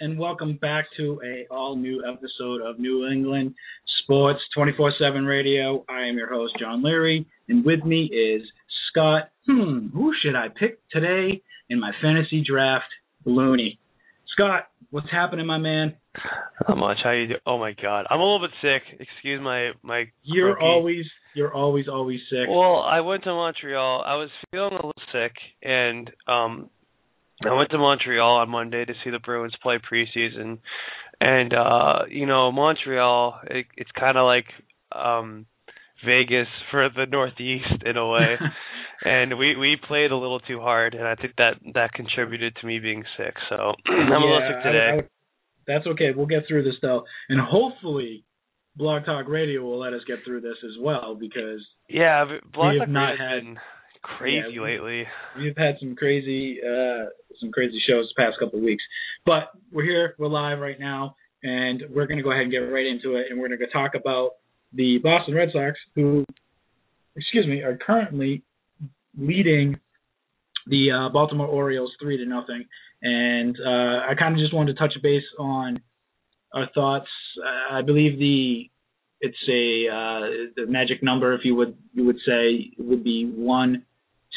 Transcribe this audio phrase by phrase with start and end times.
[0.00, 3.54] and welcome back to a all new episode of New England
[4.02, 5.84] Sports 24/7 Radio.
[5.88, 8.42] I am your host, John Leary, and with me is
[8.90, 9.30] Scott.
[9.46, 12.86] Hmm, who should I pick today in my fantasy draft?
[13.24, 13.78] Looney.
[14.32, 15.94] Scott, what's happening, my man?
[16.68, 16.98] Not much.
[17.02, 17.34] How you do?
[17.46, 19.00] Oh my God, I'm a little bit sick.
[19.00, 20.04] Excuse my my.
[20.22, 21.04] You're always,
[21.34, 22.48] you're always, always sick.
[22.48, 24.02] Well, I went to Montreal.
[24.06, 25.32] I was feeling a little sick,
[25.62, 26.70] and um,
[27.46, 30.58] I went to Montreal on Monday to see the Bruins play preseason.
[31.20, 34.46] And uh, you know, Montreal, it, it's kind of like
[34.92, 35.46] um
[36.04, 38.36] Vegas for the Northeast in a way.
[39.04, 42.66] and we we played a little too hard, and I think that that contributed to
[42.66, 43.34] me being sick.
[43.48, 44.90] So I'm a little sick today.
[44.92, 45.08] I- I-
[45.66, 46.10] that's okay.
[46.14, 48.24] We'll get through this though, and hopefully,
[48.76, 52.80] Blog Talk Radio will let us get through this as well because Yeah, Block have
[52.80, 53.56] Talk not had- been
[54.18, 55.04] crazy Yeah, lately.
[55.38, 57.06] we've had some crazy, uh,
[57.40, 58.82] some crazy shows the past couple of weeks.
[59.26, 62.58] But we're here, we're live right now, and we're going to go ahead and get
[62.58, 64.32] right into it, and we're going to talk about
[64.72, 66.24] the Boston Red Sox, who,
[67.16, 68.42] excuse me, are currently
[69.16, 69.78] leading
[70.66, 72.64] the uh, Baltimore Orioles three to nothing.
[73.02, 75.80] And uh, I kind of just wanted to touch base on
[76.54, 77.08] our thoughts.
[77.44, 78.70] Uh, I believe the
[79.20, 80.20] it's a uh,
[80.56, 83.84] the magic number, if you would you would say, would be one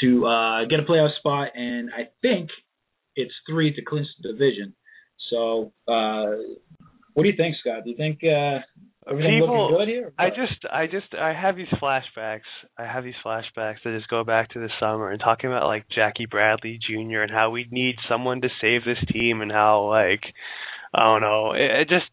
[0.02, 2.50] to uh, get a playoff spot, and I think
[3.16, 4.74] it's three to clinch the division.
[5.30, 6.38] So, uh,
[7.14, 7.84] what do you think, Scott?
[7.84, 8.60] Do you think uh,
[9.10, 10.14] everything People- looking good here?
[10.18, 12.48] I just, I just, I have these flashbacks.
[12.78, 15.86] I have these flashbacks that just go back to the summer and talking about like
[15.94, 17.22] Jackie Bradley Jr.
[17.22, 20.22] and how we need someone to save this team and how like,
[20.94, 22.06] I don't know, it, it just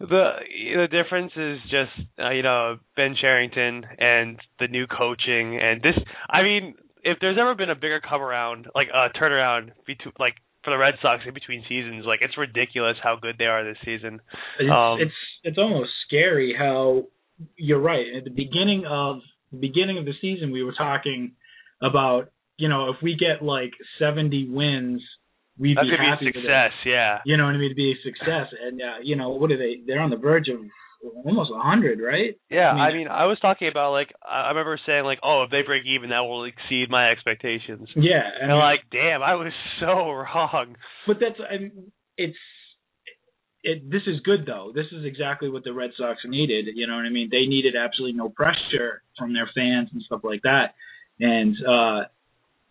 [0.00, 0.30] the
[0.76, 5.96] the difference is just uh, you know Ben Cherington and the new coaching and this.
[6.28, 6.74] I mean,
[7.04, 10.34] if there's ever been a bigger come around, like a turnaround between like
[10.64, 13.76] for the Red Sox in between seasons, like it's ridiculous how good they are this
[13.84, 14.20] season.
[14.58, 17.04] It's, Um, it's it's almost scary how
[17.56, 18.06] you're right.
[18.16, 19.20] At the beginning of
[19.52, 21.32] the beginning of the season, we were talking
[21.82, 25.02] about you know if we get like 70 wins,
[25.58, 27.18] we'd be be happy a success, yeah.
[27.26, 27.70] You know what I mean?
[27.70, 29.82] To be a success, and uh, you know what are they?
[29.86, 30.60] They're on the verge of
[31.24, 32.34] almost a 100, right?
[32.50, 35.18] Yeah, I mean- I mean, I was talking about like I I remember saying like,
[35.22, 37.88] oh, if they break even, that will exceed my expectations.
[37.96, 40.76] Yeah, And like, damn, I was so wrong.
[41.06, 42.36] But that's I mean, it's
[43.62, 43.90] it.
[43.90, 44.72] This is good though.
[44.74, 46.66] This is exactly what the Red Sox needed.
[46.74, 47.28] You know what I mean?
[47.30, 50.74] They needed absolutely no pressure from their fans and stuff like that,
[51.20, 52.04] and uh,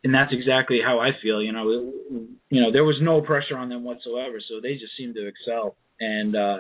[0.04, 1.42] and that's exactly how I feel.
[1.42, 4.96] You know, it, you know, there was no pressure on them whatsoever, so they just
[4.98, 6.58] seemed to excel, and uh,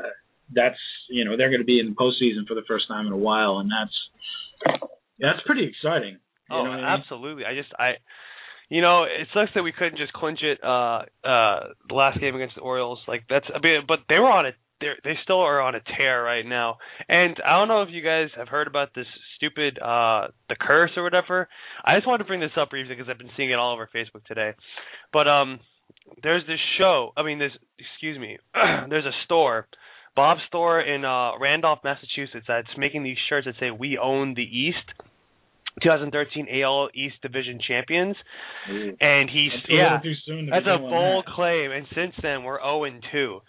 [0.56, 3.14] that's you know they're going to be in the postseason for the first time in
[3.14, 4.81] a while, and that's
[5.19, 6.19] that's pretty exciting.
[6.50, 7.02] You oh, know what I mean?
[7.02, 7.46] absolutely.
[7.46, 7.94] I just I
[8.69, 12.36] you know, it sucks that we couldn't just clinch it uh uh the last game
[12.36, 13.00] against the Orioles.
[13.08, 15.81] Like that's I mean but they were on a they they still are on a
[15.97, 16.78] tear right now.
[17.08, 20.92] And I don't know if you guys have heard about this stupid uh the curse
[20.97, 21.47] or whatever.
[21.84, 23.90] I just wanted to bring this up briefly because I've been seeing it all over
[23.94, 24.53] Facebook today.
[25.12, 25.59] But um
[26.22, 28.38] there's this show, I mean this excuse me.
[28.90, 29.68] there's a store
[30.16, 34.44] Bob's store in uh Randolph, Massachusetts that's making these shirts that say we own the
[34.44, 35.03] East.
[35.81, 38.16] 2013 AL East Division champions,
[38.68, 41.34] and he's yeah, little too soon to that's a bold that.
[41.34, 41.72] claim.
[41.72, 43.40] And since then, we're 0 and 2.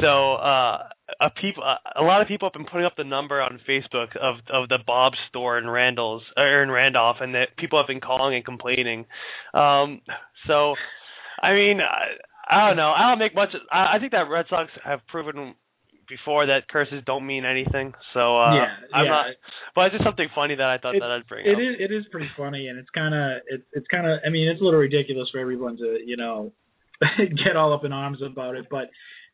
[0.00, 0.88] So uh,
[1.20, 4.36] a people, a lot of people have been putting up the number on Facebook of
[4.52, 8.34] of the Bob store in Randall's or in Randolph, and that people have been calling
[8.34, 9.04] and complaining.
[9.52, 10.00] Um,
[10.46, 10.74] so,
[11.42, 12.16] I mean, I,
[12.48, 12.92] I don't know.
[12.96, 13.50] I don't make much.
[13.70, 15.54] I, I think that Red Sox have proven
[16.08, 17.94] before that curses don't mean anything.
[18.12, 19.10] So uh, yeah, I'm yeah.
[19.10, 19.26] not.
[19.74, 21.60] But it's just something funny that I thought It- that I'd bring It up.
[21.60, 24.48] is it is pretty funny, and it's kind of it's it's kind of I mean
[24.48, 26.52] it's a little ridiculous for everyone to you know
[27.44, 28.90] get all up in arms about it, but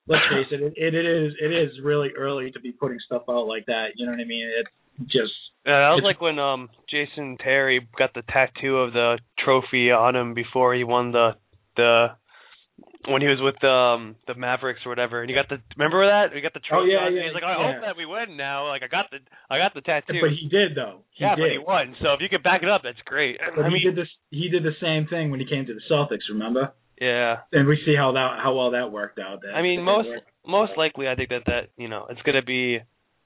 [0.08, 3.46] let's face it, it, it is it is really early to be putting stuff out
[3.46, 3.88] like that.
[3.96, 4.50] You know what I mean?
[4.58, 4.70] It's
[5.12, 5.32] just
[5.66, 10.16] Yeah, that was like when um Jason Terry got the tattoo of the trophy on
[10.16, 11.36] him before he won the
[11.76, 12.08] the
[13.08, 16.34] when he was with um the Mavericks or whatever, and he got the remember that
[16.34, 17.72] he got the Oh, yeah, yeah, he's like, I yeah.
[17.72, 18.68] hope that we win now.
[18.68, 19.18] Like I got the
[19.48, 20.20] I got the tattoo.
[20.20, 21.00] but he did though.
[21.16, 21.42] He yeah, did.
[21.42, 21.96] but he won.
[22.02, 23.38] So if you could back it up, that's great.
[23.40, 24.08] But I he mean, did this.
[24.30, 26.28] He did the same thing when he came to the Celtics.
[26.28, 26.72] Remember?
[27.00, 27.48] yeah.
[27.52, 29.40] And we see how that how well that worked out.
[29.42, 30.08] That, I mean, most
[30.46, 32.78] most likely, I think that that you know it's going to be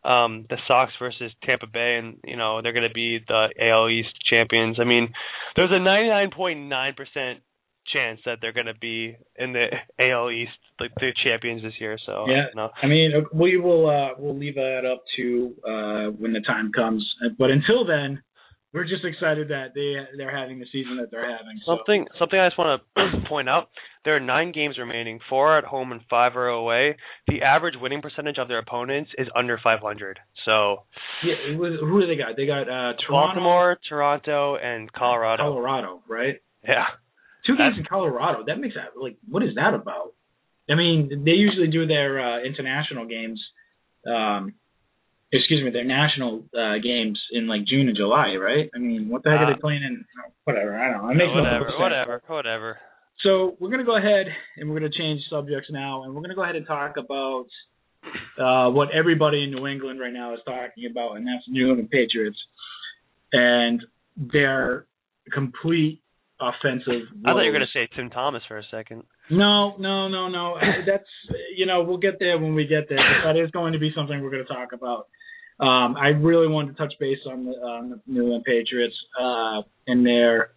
[0.04, 3.88] um the Sox versus Tampa Bay, and you know they're going to be the AL
[3.90, 4.78] East champions.
[4.78, 5.12] I mean,
[5.56, 7.40] there's a 99.9 percent
[7.92, 9.66] chance that they're going to be in the
[9.98, 10.50] AL East,
[10.80, 11.98] like the champions this year.
[12.06, 12.46] So Yeah.
[12.54, 16.70] know, I mean, we will uh, we'll leave that up to uh, when the time
[16.72, 17.04] comes.
[17.38, 18.22] But until then,
[18.74, 21.60] we're just excited that they they're having the season that they're having.
[21.64, 21.76] So.
[21.76, 23.68] Something something I just want to point out:
[24.04, 26.96] there are nine games remaining, four at home and five are away.
[27.28, 30.18] The average winning percentage of their opponents is under 500.
[30.44, 30.82] So
[31.24, 32.36] yeah, was, who do they got?
[32.36, 35.44] They got uh, Toronto, Baltimore, Toronto, and Colorado.
[35.44, 36.34] Colorado, right?
[36.66, 36.84] Yeah.
[37.46, 38.44] Two games in Colorado.
[38.46, 40.14] That makes that like what is that about?
[40.70, 43.40] I mean, they usually do their uh, international games.
[44.06, 44.54] Um,
[45.32, 48.70] excuse me, their national uh, games in like June and July, right?
[48.74, 50.04] I mean, what the heck uh, are they playing in?
[50.44, 51.10] Whatever, I don't know.
[51.10, 52.78] It makes whatever, no whatever, whatever.
[53.22, 54.26] So we're gonna go ahead
[54.56, 57.46] and we're gonna change subjects now, and we're gonna go ahead and talk about
[58.38, 61.90] uh, what everybody in New England right now is talking about, and that's New England
[61.90, 62.38] Patriots
[63.32, 63.82] and
[64.16, 64.86] their
[65.32, 66.00] complete
[66.40, 67.08] offensive.
[67.24, 69.04] I thought you were gonna say Tim Thomas for a second.
[69.30, 70.56] No, no, no, no.
[70.86, 71.08] That's
[71.56, 72.98] you know we'll get there when we get there.
[73.24, 75.08] That is going to be something we're going to talk about.
[75.60, 79.62] Um, I really wanted to touch base on the, on the New England Patriots uh,
[79.86, 80.50] and their,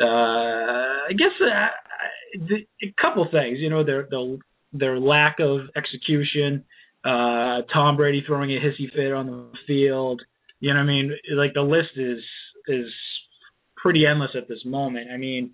[0.00, 3.58] uh, I guess, uh, the, a couple things.
[3.58, 4.36] You know, their their,
[4.72, 6.64] their lack of execution.
[7.04, 10.20] Uh, Tom Brady throwing a hissy fit on the field.
[10.60, 12.22] You know, what I mean, like the list is
[12.68, 12.86] is
[13.76, 15.08] pretty endless at this moment.
[15.12, 15.52] I mean,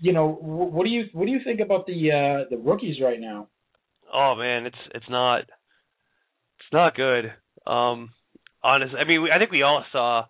[0.00, 3.20] you know, what do you what do you think about the uh, the rookies right
[3.20, 3.48] now?
[4.12, 7.32] Oh man, it's it's not it's not good.
[7.66, 8.10] Um,
[8.62, 10.24] honestly, I mean, I think we all saw,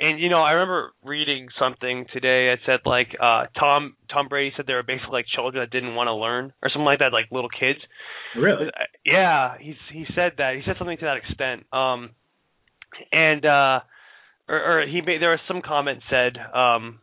[0.00, 2.52] and you know, I remember reading something today.
[2.52, 5.94] It said like uh, Tom Tom Brady said they were basically like children that didn't
[5.94, 7.78] want to learn, or something like that, like little kids.
[8.36, 8.66] Really?
[9.04, 10.54] Yeah, he's he said that.
[10.56, 11.66] He said something to that extent.
[11.72, 12.10] Um,
[13.12, 13.80] and uh,
[14.48, 17.00] or, or he made there was some comment said um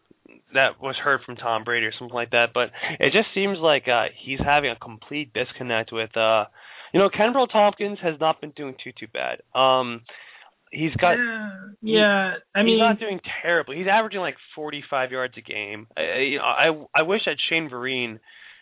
[0.53, 2.47] that was heard from Tom Brady or something like that.
[2.53, 6.45] But it just seems like uh he's having a complete disconnect with uh
[6.93, 9.41] you know, Kenbrell Thompkins has not been doing too too bad.
[9.59, 10.01] Um
[10.71, 11.49] he's got yeah,
[11.81, 13.77] yeah I mean he's not doing terribly.
[13.77, 15.87] He's averaging like 45 yards a game.
[15.97, 18.19] I you know, I I wish that Shane Vereen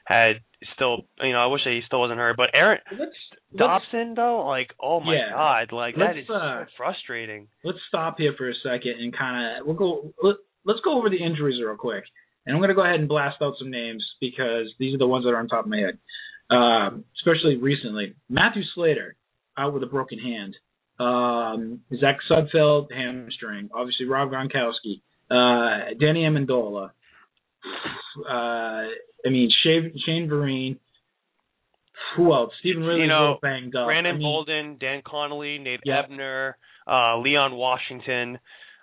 [0.09, 0.41] had
[0.73, 3.11] still you know, I wish that he still wasn't hurt, but Aaron let's,
[3.56, 7.47] Dobson though, like oh my yeah, god, like that is uh, so frustrating.
[7.63, 10.35] Let's stop here for a second and kind of we'll go let,
[10.65, 12.03] let's go over the injuries real quick.
[12.45, 15.06] And I'm going to go ahead and blast out some names because these are the
[15.06, 16.00] ones that are on top of my head.
[16.50, 18.15] Um, especially recently.
[18.27, 19.15] Matthew Slater
[19.56, 20.56] out with a broken hand.
[21.00, 23.69] Um, Zach Sudfeld hamstring.
[23.71, 25.01] Obviously Rob Gronkowski.
[25.29, 26.89] Uh, Danny Amendola.
[28.27, 28.88] Uh,
[29.25, 30.77] I mean Shane, Shane Vereen.
[32.16, 32.51] Who else?
[32.62, 33.86] Stevan Ridley you know, banged up.
[33.86, 36.04] Brandon I mean, Bolden, Dan Connolly, Nate Yeah.
[36.04, 36.57] Ebner,
[36.88, 38.39] uh, Leon Washington,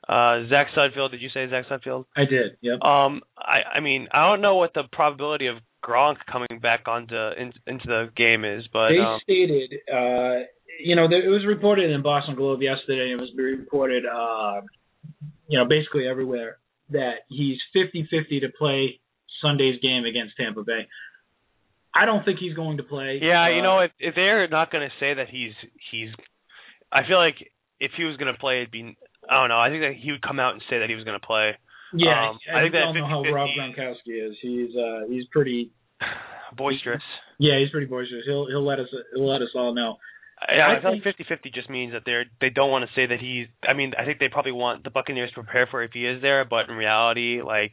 [0.08, 1.10] uh, Zach Sudfield.
[1.10, 2.04] Did you say Zach Sudfield?
[2.16, 2.56] I did.
[2.60, 2.82] Yep.
[2.82, 5.56] Um, I I mean I don't know what the probability of
[5.86, 10.46] Gronk coming back onto in, into the game is, but they um, stated, uh,
[10.80, 13.12] you know, there, it was reported in Boston Globe yesterday.
[13.12, 14.62] It was reported, uh,
[15.48, 16.58] you know, basically everywhere
[16.90, 19.00] that he's 50-50 to play
[19.42, 20.86] Sunday's game against Tampa Bay.
[21.94, 23.18] I don't think he's going to play.
[23.22, 25.52] yeah, uh, you know if if they're not going to say that he's
[25.90, 26.10] he's,
[26.92, 27.36] I feel like
[27.80, 28.96] if he was going to play, it'd be
[29.28, 29.58] I don't know.
[29.60, 31.56] I think that he would come out and say that he was going to play.
[31.94, 34.36] Yeah, um, I, I think that don't know how 50-50 Rob Gronkowski is.
[34.42, 35.72] He's uh, he's pretty.
[36.56, 37.02] Boisterous.
[37.38, 38.24] Yeah, he's pretty boisterous.
[38.26, 39.96] He'll he'll let us he'll let us all know.
[40.48, 43.06] Yeah, I I like think- 50-50 just means that they're they don't want to say
[43.06, 43.46] that he's.
[43.66, 46.20] I mean, I think they probably want the Buccaneers to prepare for if he is
[46.22, 47.72] there, but in reality, like,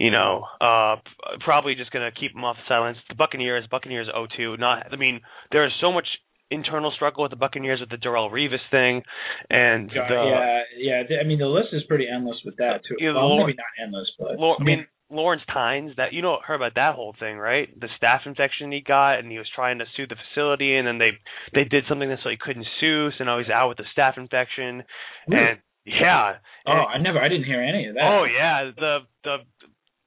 [0.00, 0.96] you know, uh,
[1.40, 2.98] probably just gonna keep him off the silence.
[3.08, 4.58] The Buccaneers, Buccaneers 0-2.
[4.58, 5.20] Not, I mean,
[5.52, 6.06] there is so much
[6.50, 9.02] internal struggle with the Buccaneers with the Darrelle Revis thing,
[9.50, 11.16] and God, the yeah, yeah.
[11.20, 12.96] I mean, the list is pretty endless with that too.
[12.98, 16.38] Yeah, well, Lor- maybe not endless, but Lor- I mean, Lawrence Tynes, that you know
[16.46, 17.68] heard about that whole thing, right?
[17.80, 20.98] The staph infection he got, and he was trying to sue the facility, and then
[20.98, 21.10] they
[21.54, 24.16] they did something that so he couldn't sue, so now he's out with the staph
[24.18, 24.82] infection,
[25.28, 25.50] Really?
[25.50, 26.34] and yeah,
[26.66, 28.02] oh, and- I never, I didn't hear any of that.
[28.04, 29.36] oh yeah, the the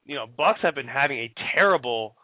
[0.08, 2.16] you know Bucks have been having a terrible.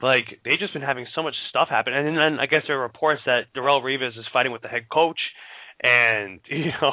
[0.00, 2.82] Like they've just been having so much stuff happen, and then I guess there are
[2.82, 5.18] reports that Darrelle Revis is fighting with the head coach,
[5.80, 6.92] and you know,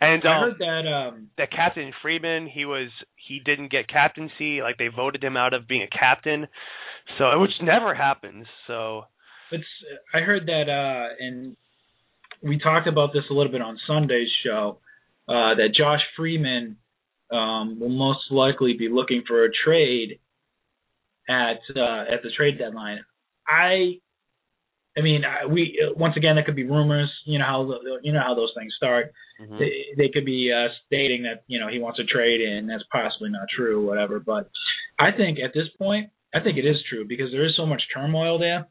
[0.00, 0.88] and I um, heard that.
[0.88, 2.88] Um, that Captain Freeman, he was
[3.28, 6.48] he didn't get captaincy, like they voted him out of being a captain,
[7.18, 8.46] so which never happens.
[8.66, 9.02] So
[9.52, 9.64] it's.
[10.12, 11.56] I heard that, uh, and
[12.42, 14.78] we talked about this a little bit on Sunday's show.
[15.28, 16.76] Uh, that Josh Freeman
[17.32, 20.18] um, will most likely be looking for a trade
[21.28, 23.00] at uh, at the trade deadline.
[23.46, 23.98] I,
[24.96, 27.10] I mean, I, we once again that could be rumors.
[27.26, 29.12] You know how you know how those things start.
[29.40, 29.58] mhm.
[29.58, 32.84] they, they could be uh, stating that you know he wants to trade and that's
[32.90, 34.20] possibly not true or whatever.
[34.20, 34.50] But
[34.98, 37.82] I think at this point, I think it is true because there is so much
[37.94, 38.66] turmoil there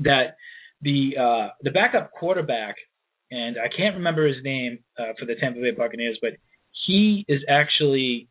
[0.00, 0.36] that
[0.82, 2.76] the uh, the backup quarterback
[3.30, 6.32] and I can't remember his name uh, for the Tampa Bay Buccaneers, but
[6.86, 8.28] he is actually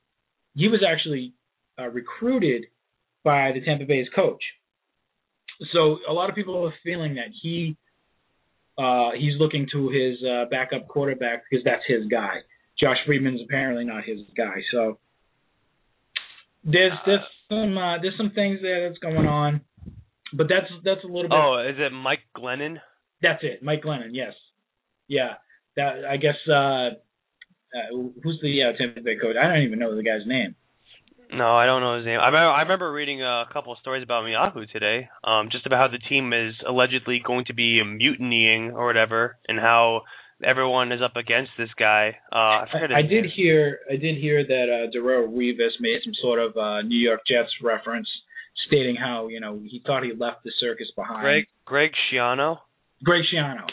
[0.56, 1.34] he was actually
[1.80, 2.66] uh, recruited
[3.24, 4.42] by the Tampa Bay's coach.
[5.74, 7.78] So a lot of people are feeling that he
[8.78, 12.38] uh, he's looking to his uh, backup quarterback because that's his guy.
[12.80, 14.62] Josh Freeman's apparently not his guy.
[14.72, 15.00] So
[16.64, 19.62] there's there's some uh, there's some things there that's going on,
[20.34, 21.34] but that's that's a little bit.
[21.34, 22.78] Oh, is it Mike Glennon?
[23.22, 24.10] That's it, Mike Glennon.
[24.12, 24.34] Yes,
[25.08, 25.36] yeah.
[25.76, 26.36] That I guess.
[27.78, 29.36] Uh, who's the uh, Tampa Bay coach?
[29.42, 30.56] I don't even know the guy's name.
[31.32, 32.20] No, I don't know his name.
[32.20, 35.80] I remember, I remember reading a couple of stories about Miyahu today, um, just about
[35.80, 40.04] how the team is allegedly going to be mutinying or whatever, and how
[40.44, 42.16] everyone is up against this guy.
[42.32, 46.14] Uh, I, I, I did hear I did hear that uh, Darrelle Revis made some
[46.22, 48.08] sort of uh, New York Jets reference,
[48.68, 51.22] stating how you know he thought he left the circus behind.
[51.22, 52.60] Greg Greg Schiano.
[53.04, 53.68] Greg Schiano.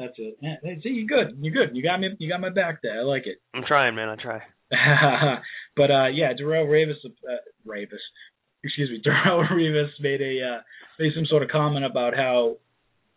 [0.00, 0.82] That's it.
[0.82, 1.36] See, you're good.
[1.42, 1.76] You're good.
[1.76, 2.08] You got me.
[2.18, 3.00] You got my back there.
[3.00, 3.36] I like it.
[3.54, 4.08] I'm trying, man.
[4.08, 4.40] I try.
[5.76, 7.32] but uh yeah, Darrelle Ravis, uh,
[7.68, 8.00] Revis,
[8.64, 10.60] excuse me, Darrelle Revis made a uh,
[10.98, 12.56] made some sort of comment about how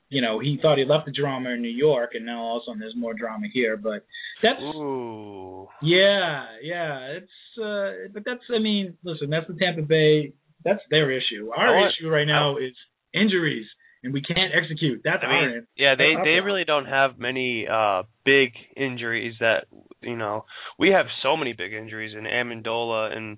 [0.09, 2.63] you know he thought he left the drama in New York, and now all of
[2.63, 3.77] a sudden there's more drama here.
[3.77, 4.05] But
[4.41, 5.67] that's Ooh.
[5.81, 7.17] yeah, yeah.
[7.17, 10.33] It's uh, but that's I mean, listen, that's the Tampa Bay.
[10.65, 11.51] That's their issue.
[11.55, 12.73] Our want, issue right now is
[13.13, 13.67] injuries
[14.03, 15.01] and we can't execute.
[15.03, 15.95] That's I mean, yeah.
[15.95, 19.65] They they really don't have many uh big injuries that
[20.01, 20.45] you know.
[20.77, 23.37] We have so many big injuries in Amendola and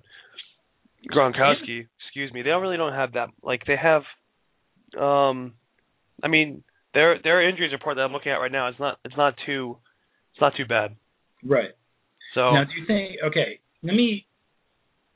[1.10, 1.86] Gronkowski.
[2.06, 2.42] Excuse me.
[2.42, 3.28] They don't really don't have that.
[3.42, 4.02] Like they have.
[4.98, 5.54] Um,
[6.22, 9.16] I mean, their their injuries report that I'm looking at right now is not it's
[9.16, 9.76] not too
[10.32, 10.96] it's not too bad.
[11.44, 11.70] Right.
[12.34, 13.16] So now, do you think?
[13.24, 14.26] Okay, let me.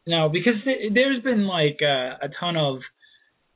[0.07, 2.79] Now, because there's been like uh, a ton of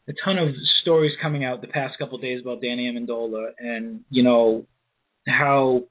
[0.08, 0.48] a ton of
[0.82, 4.66] stories coming out the past couple of days about Danny Amendola and you know
[5.26, 5.84] how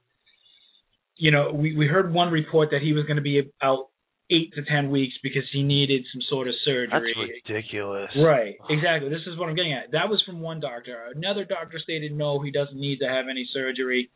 [1.15, 3.87] you know we we heard one report that he was going to be out
[4.31, 7.13] eight to ten weeks because he needed some sort of surgery.
[7.17, 8.09] That's ridiculous.
[8.15, 9.09] Right, exactly.
[9.09, 9.91] This is what I'm getting at.
[9.91, 10.97] That was from one doctor.
[11.15, 14.09] Another doctor stated no, he doesn't need to have any surgery.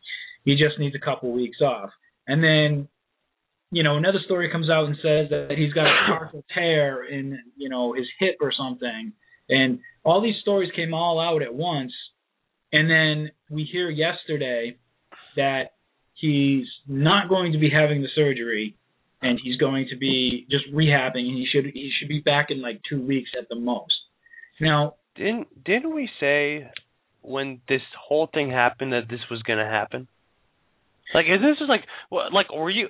[0.43, 1.89] He just needs a couple weeks off.
[2.25, 2.87] And then,
[3.71, 7.39] you know, another story comes out and says that he's got a partial tear in,
[7.57, 9.13] you know, his hip or something.
[9.49, 11.93] And all these stories came all out at once.
[12.71, 14.77] And then we hear yesterday
[15.35, 15.71] that
[16.15, 18.75] he's not going to be having the surgery
[19.21, 22.61] and he's going to be just rehabbing and he should he should be back in
[22.61, 23.93] like 2 weeks at the most.
[24.59, 26.69] Now, didn't didn't we say
[27.21, 30.07] when this whole thing happened that this was going to happen?
[31.13, 32.89] Like is this just like what like were you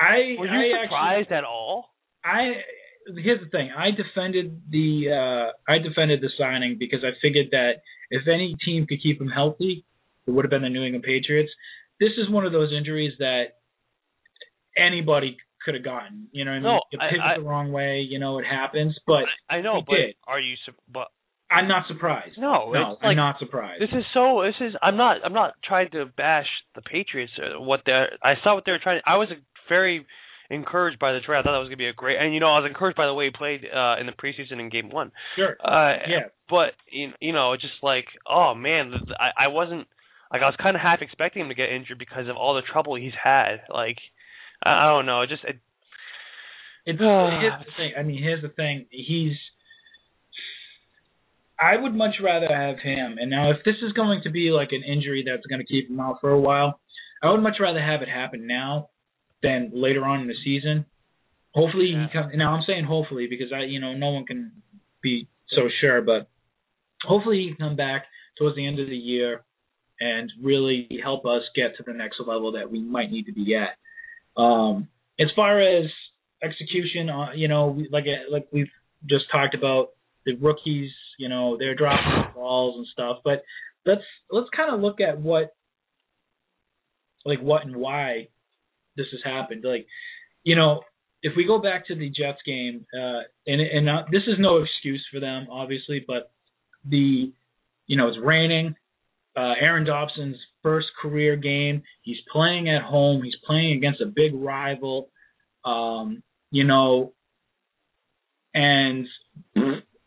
[0.00, 1.90] I were you I surprised actually, at all?
[2.24, 2.52] I
[3.14, 3.70] here's the thing.
[3.76, 8.86] I defended the uh, I defended the signing because I figured that if any team
[8.86, 9.84] could keep him healthy,
[10.26, 11.50] it would have been the New England Patriots.
[12.00, 13.56] This is one of those injuries that
[14.76, 16.28] anybody could have gotten.
[16.32, 18.06] You know, what I mean, no, you pivot I, the wrong way.
[18.08, 18.96] You know, it happens.
[19.06, 20.14] But I know, but did.
[20.26, 20.56] are you?
[20.92, 21.08] But
[21.50, 22.36] I'm not surprised.
[22.38, 23.82] No, no, like, I'm not surprised.
[23.82, 24.42] This is so.
[24.44, 24.74] This is.
[24.82, 25.18] I'm not.
[25.24, 27.32] I'm not trying to bash the Patriots.
[27.38, 29.00] Or what they are I saw what they were trying.
[29.06, 30.06] I was a very
[30.50, 31.38] encouraged by the trade.
[31.38, 33.06] I thought that was gonna be a great, and you know, I was encouraged by
[33.06, 35.12] the way he played uh, in the preseason in Game One.
[35.36, 35.56] Sure.
[35.62, 36.28] Uh, yeah.
[36.48, 39.86] But you know, just like, oh man, I, I wasn't
[40.32, 42.62] like I was kind of half expecting him to get injured because of all the
[42.62, 43.62] trouble he's had.
[43.72, 43.98] Like,
[44.62, 45.44] I, I don't know, it just.
[45.44, 45.58] It,
[46.84, 47.92] it's here's the thing.
[47.98, 48.86] I mean, here's the thing.
[48.90, 49.36] He's.
[51.58, 53.16] I would much rather have him.
[53.18, 55.88] And now, if this is going to be like an injury that's going to keep
[55.88, 56.80] him out for a while,
[57.22, 58.90] I would much rather have it happen now
[59.42, 60.86] than later on in the season.
[61.54, 62.06] Hopefully yeah.
[62.06, 62.32] he comes.
[62.34, 64.52] Now I'm saying hopefully because I, you know, no one can
[65.02, 66.28] be so sure, but
[67.02, 68.04] hopefully he can come back
[68.38, 69.44] towards the end of the year
[70.00, 73.56] and really help us get to the next level that we might need to be
[73.56, 74.40] at.
[74.40, 74.88] Um,
[75.18, 75.86] as far as
[76.42, 78.70] execution, uh, you know, like like we've
[79.08, 79.88] just talked about
[80.26, 83.42] the rookies, you know, they're dropping balls and stuff, but
[83.86, 85.54] let's let's kind of look at what
[87.24, 88.28] like what and why
[88.96, 89.64] this has happened.
[89.64, 89.86] Like,
[90.44, 90.80] you know,
[91.22, 94.58] if we go back to the Jets game, uh, and and uh, this is no
[94.58, 96.30] excuse for them, obviously, but
[96.88, 97.32] the,
[97.86, 98.74] you know, it's raining.
[99.36, 101.82] Uh, Aaron Dobson's first career game.
[102.02, 103.22] He's playing at home.
[103.22, 105.10] He's playing against a big rival.
[105.64, 107.12] Um, you know,
[108.54, 109.06] and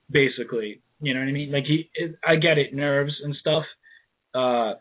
[0.09, 1.51] basically, you know what I mean?
[1.51, 1.89] Like he,
[2.25, 3.63] I get it, nerves and stuff.
[4.33, 4.73] Uh,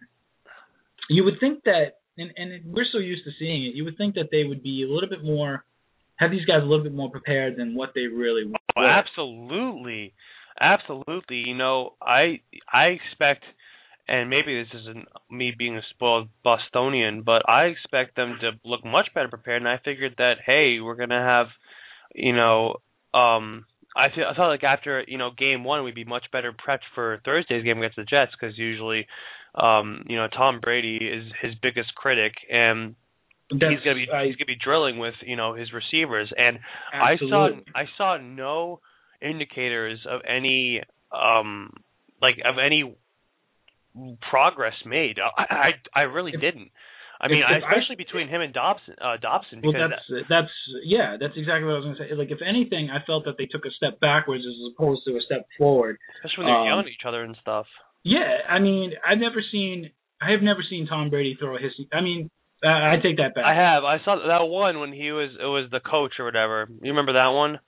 [1.10, 3.74] you would think that and and we're so used to seeing it.
[3.74, 5.64] You would think that they would be a little bit more,
[6.16, 8.56] have these guys a little bit more prepared than what they really were.
[8.76, 10.14] Oh, absolutely,
[10.60, 11.44] absolutely.
[11.46, 12.40] You know, I
[12.72, 13.44] I expect
[14.08, 18.84] and maybe this isn't me being a spoiled Bostonian, but I expect them to look
[18.84, 19.60] much better prepared.
[19.60, 21.48] And I figured that hey, we're gonna have,
[22.14, 22.76] you know,
[23.12, 26.52] um, I feel I felt like after you know game one we'd be much better
[26.52, 29.06] prepped for Thursday's game against the Jets because usually,
[29.54, 32.94] um, you know, Tom Brady is his biggest critic and.
[33.50, 36.58] That's, he's gonna be I, he's gonna be drilling with you know his receivers, and
[36.92, 37.64] absolutely.
[37.74, 38.80] I saw I saw no
[39.22, 40.82] indicators of any
[41.16, 41.72] um
[42.20, 42.94] like of any
[44.30, 45.16] progress made.
[45.18, 45.42] I
[45.96, 46.70] I, I really If- didn't.
[47.20, 48.94] I mean, if- if I- especially between him and Dobson.
[49.00, 49.60] Uh, Dobson.
[49.64, 50.52] Well, because that's that's
[50.84, 52.14] yeah, that's exactly what I was going to say.
[52.14, 55.20] Like, if anything, I felt that they took a step backwards as opposed to a
[55.24, 55.98] step forward.
[56.22, 57.66] especially when they're um, yelling at each other and stuff.
[58.04, 59.90] Yeah, I mean, I've never seen,
[60.20, 61.86] I have never seen Tom Brady throw a hissy.
[61.92, 62.30] I mean,
[62.64, 63.44] I, I take that back.
[63.44, 63.84] I have.
[63.84, 66.68] I saw that one when he was it was the coach or whatever.
[66.82, 67.58] You remember that one?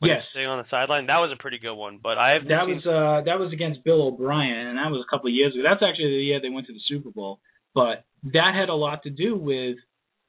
[0.00, 0.22] When Yes.
[0.32, 1.06] sitting on the sideline.
[1.06, 2.00] That was a pretty good one.
[2.02, 5.10] But I have That was uh that was against Bill O'Brien, and that was a
[5.14, 5.62] couple of years ago.
[5.62, 7.38] That's actually the year they went to the Super Bowl.
[7.74, 9.76] But that had a lot to do with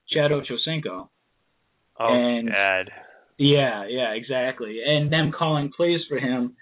[0.10, 1.08] Chad Ochocinco.
[2.00, 2.92] oh and- God.
[3.38, 4.82] Yeah, yeah, exactly.
[4.86, 6.56] And them calling plays for him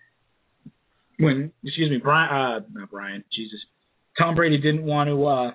[1.19, 3.59] when excuse me, Brian uh not Brian, Jesus.
[4.17, 5.51] Tom Brady didn't want to uh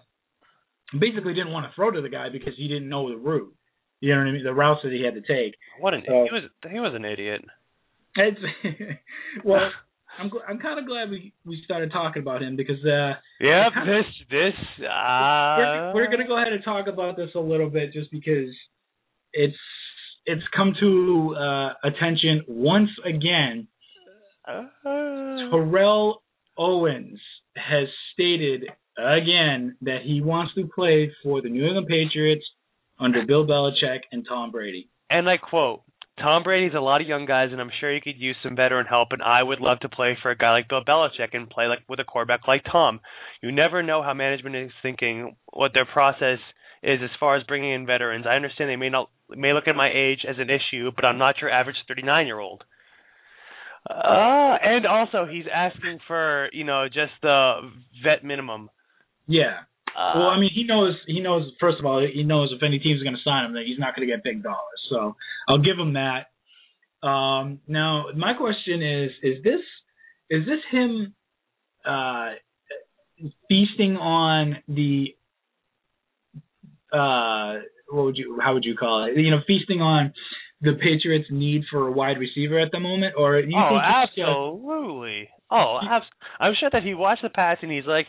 [0.99, 3.53] basically didn't want to throw to the guy because he didn't know the route.
[4.01, 4.45] You know what I mean?
[4.45, 5.55] The routes that he had to take.
[5.81, 7.45] What an So- he was he was an idiot.
[8.17, 8.39] It's
[9.45, 9.71] well,
[10.19, 13.15] I'm gl- I'm kind of glad we we started talking about him because uh
[13.75, 14.55] kinda- this this
[14.85, 18.51] uh we're, we're gonna go ahead and talk about this a little bit just because
[19.33, 19.57] it's
[20.27, 23.67] it's come to uh attention once again.
[24.47, 26.23] Uh, Terrell
[26.57, 27.21] Owens
[27.57, 28.65] has stated
[28.97, 32.45] again that he wants to play for the New England Patriots
[32.99, 34.89] under Bill Belichick and Tom Brady.
[35.11, 35.83] And I quote,
[36.19, 38.87] Tom Brady's a lot of young guys, and I'm sure he could use some veteran
[38.87, 39.09] help.
[39.11, 41.81] And I would love to play for a guy like Bill Belichick and play like
[41.89, 43.01] with a quarterback like Tom.
[43.43, 46.39] You never know how management is thinking, what their process
[46.85, 48.27] is as far as bringing in veterans.
[48.29, 51.19] I understand they may not may look at my age as an issue, but I'm
[51.19, 52.63] not your average 39 year old.
[53.89, 57.71] Uh, and also he's asking for you know just the
[58.03, 58.71] vet minimum.
[59.27, 59.61] Yeah.
[59.97, 60.95] Uh, Well, I mean, he knows.
[61.07, 61.51] He knows.
[61.61, 63.95] First of all, he knows if any team's going to sign him, that he's not
[63.95, 64.81] going to get big dollars.
[64.91, 65.17] So
[65.49, 67.07] I'll give him that.
[67.07, 69.61] Um, now, my question is: Is this
[70.31, 71.15] is this him
[71.85, 72.33] uh,
[73.49, 75.15] feasting on the
[76.93, 79.17] uh, what would you how would you call it?
[79.17, 80.13] You know, feasting on
[80.65, 85.29] the Patriots' need for a wide receiver at the moment, or you oh, think absolutely.
[85.51, 86.07] Oh, abs-
[86.41, 88.07] I'm sure that he watched the pass and he's like,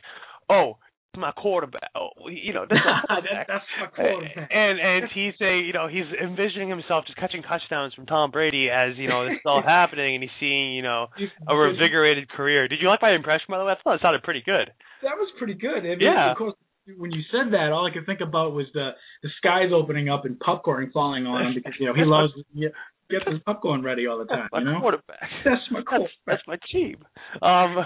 [0.50, 0.78] "Oh,
[1.18, 3.48] my quarterback." Oh, you know, that's my quarterback.
[3.48, 4.50] that's my quarterback.
[4.52, 8.70] And and he's saying, you know, he's envisioning himself just catching touchdowns from Tom Brady
[8.70, 11.08] as you know this is all happening, and he's seeing, you know,
[11.48, 12.68] a revigorated career.
[12.68, 13.74] Did you like my impression, by the way?
[13.74, 14.72] I thought it sounded pretty good.
[15.04, 15.80] That was pretty good.
[15.80, 16.32] I mean, Yeah.
[16.32, 16.56] Of course,
[16.98, 18.92] when you said that, all I could think about was the
[19.24, 22.70] the skies opening up and popcorn falling on him because you know he loves yeah,
[23.10, 24.50] gets his popcorn ready all the time.
[24.52, 25.20] my You know, quarterback.
[25.46, 26.12] that's my That's, quarterback.
[26.28, 26.98] that's my team.
[27.42, 27.86] Um,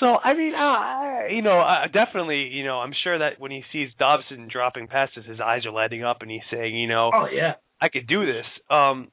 [0.00, 3.62] so I mean, uh, you know, uh, definitely, you know, I'm sure that when he
[3.72, 7.26] sees Dobson dropping passes, his eyes are lighting up, and he's saying, you know, Oh
[7.32, 8.44] yeah, I could do this.
[8.70, 9.10] Um,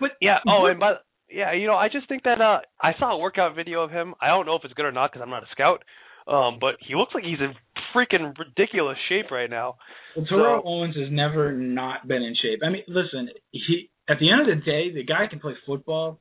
[0.00, 0.38] but yeah.
[0.48, 0.94] Oh, and by
[1.30, 4.14] yeah, you know, I just think that uh, I saw a workout video of him.
[4.20, 5.82] I don't know if it's good or not because I'm not a scout.
[6.26, 7.52] Um, but he looks like he's in
[7.94, 9.76] freaking ridiculous shape right now.
[10.16, 12.60] well, Terrell So- Owens has never not been in shape.
[12.64, 16.20] I mean, listen, he at the end of the day, the guy can play football.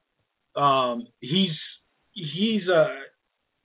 [0.56, 1.52] Um, he's
[2.14, 2.88] he's a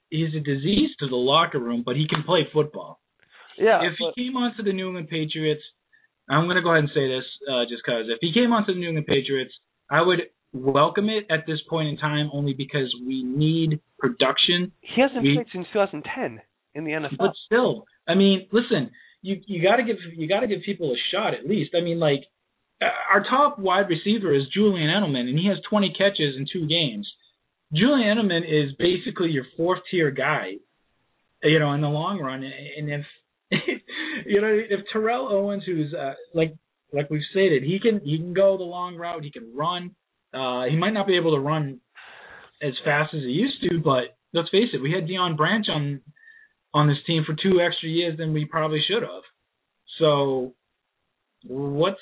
[0.09, 2.99] he's a disease to the locker room, but he can play football.
[3.57, 3.81] Yeah.
[3.83, 5.61] if but- he came onto the New England Patriots,
[6.29, 8.73] I'm going to go ahead and say this uh, just because if he came onto
[8.73, 9.51] the New England Patriots,
[9.91, 10.21] I would
[10.53, 14.71] welcome it at this point in time only because we need production.
[14.81, 16.41] he hasn't we- played since 2010
[16.75, 17.17] in the NFL.
[17.17, 18.91] But still, I mean, listen,
[19.21, 21.75] you you got to give you got to give people a shot at least.
[21.77, 22.21] I mean, like
[22.81, 26.67] uh, our top wide receiver is Julian Edelman, and he has 20 catches in two
[26.67, 27.07] games.
[27.73, 30.53] Julian Edelman is basically your fourth tier guy,
[31.43, 32.43] you know, in the long run.
[32.43, 33.05] And if
[34.25, 36.55] you know, if Terrell Owens, who's uh, like
[36.91, 39.91] like we've stated, he can he can go the long route, he can run.
[40.33, 41.79] Uh, he might not be able to run
[42.61, 46.01] as fast as he used to, but let's face it, we had Deion Branch on
[46.73, 49.23] on this team for two extra years than we probably should have.
[49.99, 50.53] So
[51.45, 51.99] what's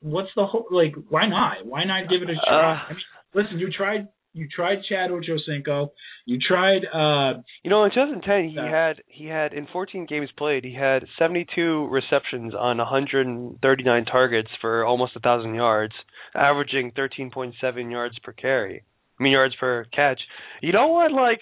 [0.00, 0.94] what's the whole like?
[1.08, 1.64] Why not?
[1.66, 2.52] Why not give it a shot?
[2.52, 3.00] Uh, I mean,
[3.34, 5.90] listen, you tried you tried Chad Ochocinco,
[6.24, 8.70] you tried uh You know, in 2010, he Yeah.
[8.70, 14.84] had he had in 14 games played, he had 72 receptions on 139 targets for
[14.84, 15.94] almost a thousand yards,
[16.34, 18.84] averaging 13.7 yards per carry.
[19.18, 20.20] I mean yards per catch.
[20.62, 21.10] You know what?
[21.12, 21.40] Like,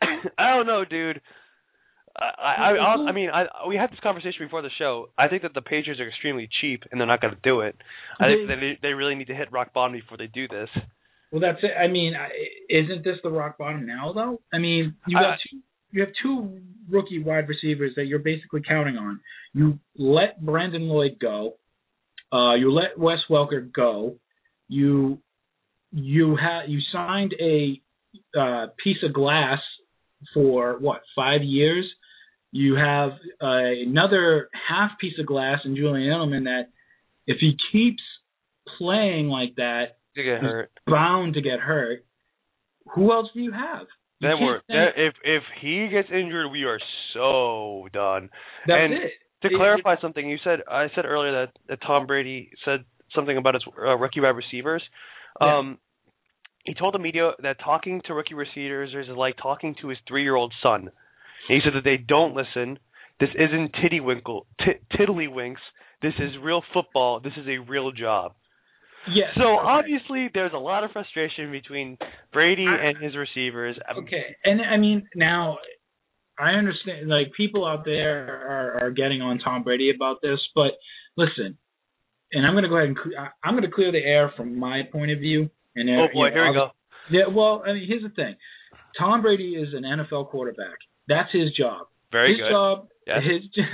[0.38, 1.20] I don't know, dude.
[2.16, 5.08] I, I, I, I mean, I, we had this conversation before the show.
[5.18, 7.76] I think that the Patriots are extremely cheap, and they're not going to do it.
[8.20, 10.68] I think that they, they really need to hit rock bottom before they do this.
[11.32, 11.72] Well, that's it.
[11.76, 12.14] I mean,
[12.70, 14.40] isn't this the rock bottom now, though?
[14.52, 15.58] I mean, you have two,
[15.90, 19.18] you have two rookie wide receivers that you're basically counting on.
[19.52, 21.54] You let Brandon Lloyd go.
[22.32, 24.16] Uh, you let Wes Welker go.
[24.68, 25.18] You
[25.90, 27.80] you had you signed a
[28.38, 29.58] uh, piece of glass
[30.32, 31.84] for what five years.
[32.56, 33.10] You have
[33.42, 36.68] uh, another half piece of glass in Julian Edelman that
[37.26, 38.02] if he keeps
[38.78, 42.04] playing like that, to get hurt, bound to get hurt.
[42.94, 43.88] Who else do you have?
[44.20, 46.78] You we're that, if if he gets injured, we are
[47.12, 48.30] so done.
[48.68, 49.10] That's and it.
[49.42, 52.84] To it, clarify it, something, you said I said earlier that, that Tom Brady said
[53.16, 54.82] something about his uh, rookie wide receivers.
[55.40, 55.58] Yeah.
[55.58, 55.78] Um,
[56.64, 60.54] he told the media that talking to rookie receivers is like talking to his three-year-old
[60.62, 60.90] son.
[61.48, 62.78] And he said that they don't listen.
[63.20, 65.62] This isn't tiddlywinkle, t- tiddlywinks.
[66.02, 67.20] This is real football.
[67.20, 68.32] This is a real job.
[69.12, 69.28] Yes.
[69.36, 69.66] So okay.
[69.66, 71.98] obviously, there's a lot of frustration between
[72.32, 73.76] Brady I, and his receivers.
[73.88, 75.58] Um, okay, and I mean now,
[76.38, 77.08] I understand.
[77.08, 80.72] Like people out there are are getting on Tom Brady about this, but
[81.16, 81.58] listen,
[82.32, 82.98] and I'm going to go ahead and
[83.42, 85.50] I'm going to clear the air from my point of view.
[85.76, 86.70] And oh boy, you know, here we go.
[87.10, 88.36] Yeah, well, I mean, here's the thing.
[88.98, 90.78] Tom Brady is an NFL quarterback.
[91.08, 91.86] That's his job.
[92.12, 92.50] Very his good.
[92.50, 93.18] job yes.
[93.24, 93.64] his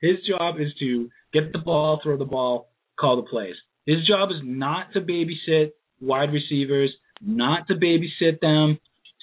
[0.00, 3.54] his job is to get the ball, throw the ball, call the plays.
[3.86, 6.90] His job is not to babysit wide receivers,
[7.20, 8.78] not to babysit them,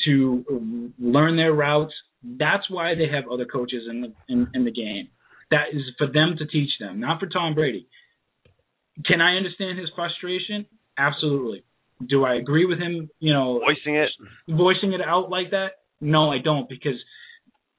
[0.06, 1.94] to learn their routes.
[2.24, 5.10] That's why they have other coaches in the in, in the game.
[5.52, 7.88] That is for them to teach them, not for Tom Brady.
[9.06, 10.66] Can I understand his frustration?
[10.98, 11.64] Absolutely.
[12.10, 13.10] Do I agree with him?
[13.20, 14.10] You know, voicing it,
[14.50, 15.70] voicing it out like that?
[16.02, 17.00] No, I don't, because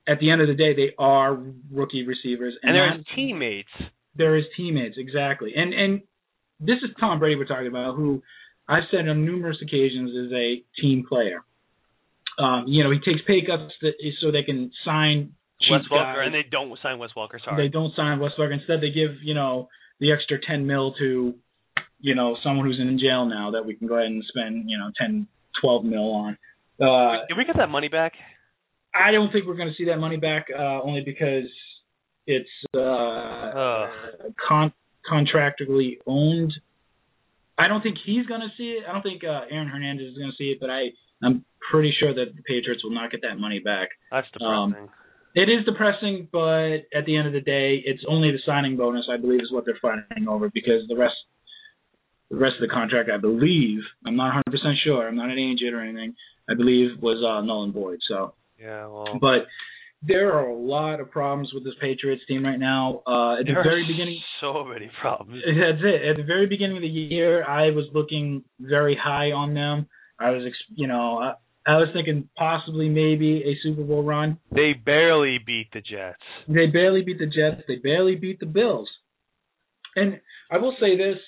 [0.09, 1.39] at the end of the day, they are
[1.71, 3.69] rookie receivers, and, and they're his teammates.
[4.17, 5.53] They're his teammates, exactly.
[5.55, 6.01] And and
[6.61, 8.23] this is Tom Brady we're talking about, who
[8.69, 11.45] I've said on numerous occasions is a team player.
[12.39, 13.91] Um, you know, he takes pay cuts to,
[14.21, 15.33] so they can sign
[15.71, 16.27] Wes Welker, guys.
[16.27, 17.43] and they don't sign Wes Welker.
[17.45, 18.55] Sorry, they don't sign Wes Welker.
[18.55, 19.69] Instead, they give you know
[20.01, 21.35] the extra ten mil to
[22.01, 24.79] you know someone who's in jail now that we can go ahead and spend you
[24.79, 25.27] know ten,
[25.61, 26.39] twelve mil on.
[26.81, 28.13] Uh, Did we get that money back?
[28.99, 31.45] I don't think we're going to see that money back, uh, only because
[32.27, 33.91] it's uh, uh.
[34.49, 34.73] con-
[35.11, 36.53] contractually owned.
[37.59, 38.85] I don't think he's going to see it.
[38.89, 40.91] I don't think uh, Aaron Hernandez is going to see it, but I
[41.23, 43.89] I'm pretty sure that the Patriots will not get that money back.
[44.11, 44.75] That's depressing.
[44.77, 44.89] Um,
[45.35, 49.07] it is depressing, but at the end of the day, it's only the signing bonus
[49.13, 51.15] I believe is what they're fighting over because the rest
[52.31, 55.09] the rest of the contract I believe I'm not 100 percent sure.
[55.09, 56.15] I'm not an agent or anything.
[56.49, 57.99] I believe was uh, null and void.
[58.09, 59.47] So yeah, well, but
[60.03, 63.03] there are a lot of problems with this Patriots team right now.
[63.07, 65.43] Uh, at the very beginning, so many problems.
[65.47, 66.09] That's it.
[66.09, 69.89] At the very beginning of the year, I was looking very high on them.
[70.21, 71.35] I was, you know, I,
[71.67, 74.39] I was thinking possibly maybe a Super Bowl run.
[74.53, 76.19] They barely beat the Jets.
[76.49, 77.63] They barely beat the Jets.
[77.67, 78.89] They barely beat the Bills.
[79.97, 81.19] And I will say this: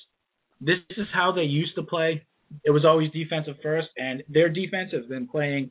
[0.61, 2.25] this is how they used to play.
[2.65, 5.71] It was always defensive first, and their defense has been playing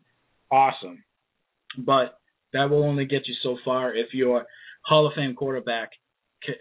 [0.51, 1.03] awesome.
[1.85, 2.19] But
[2.53, 4.45] that will only get you so far if your
[4.85, 5.91] Hall of Fame quarterback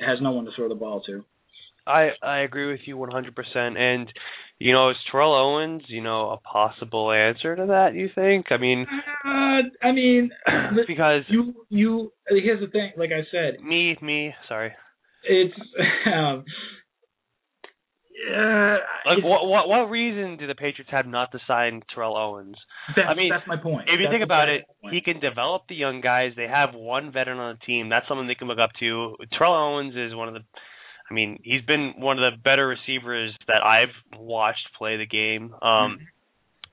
[0.00, 1.24] has no one to throw the ball to.
[1.86, 3.78] I I agree with you 100%.
[3.78, 4.12] And
[4.58, 7.94] you know, is Terrell Owens, you know, a possible answer to that?
[7.94, 8.46] You think?
[8.50, 8.86] I mean,
[9.24, 10.30] uh, I mean,
[10.86, 12.92] because you you here's the thing.
[12.96, 14.72] Like I said, me me sorry.
[15.24, 15.54] It's
[16.14, 16.44] um,
[18.26, 18.76] uh,
[19.06, 22.56] like what what what reason do the Patriots have not to sign Terrell Owens?
[22.96, 23.88] That's, I mean, that's my point.
[23.88, 24.94] If you that's think about it, point.
[24.94, 26.32] he can develop the young guys.
[26.36, 27.88] They have one veteran on the team.
[27.88, 29.16] That's something they can look up to.
[29.36, 30.40] Terrell Owens is one of the
[31.10, 35.54] I mean, he's been one of the better receivers that I've watched play the game.
[35.62, 35.98] Um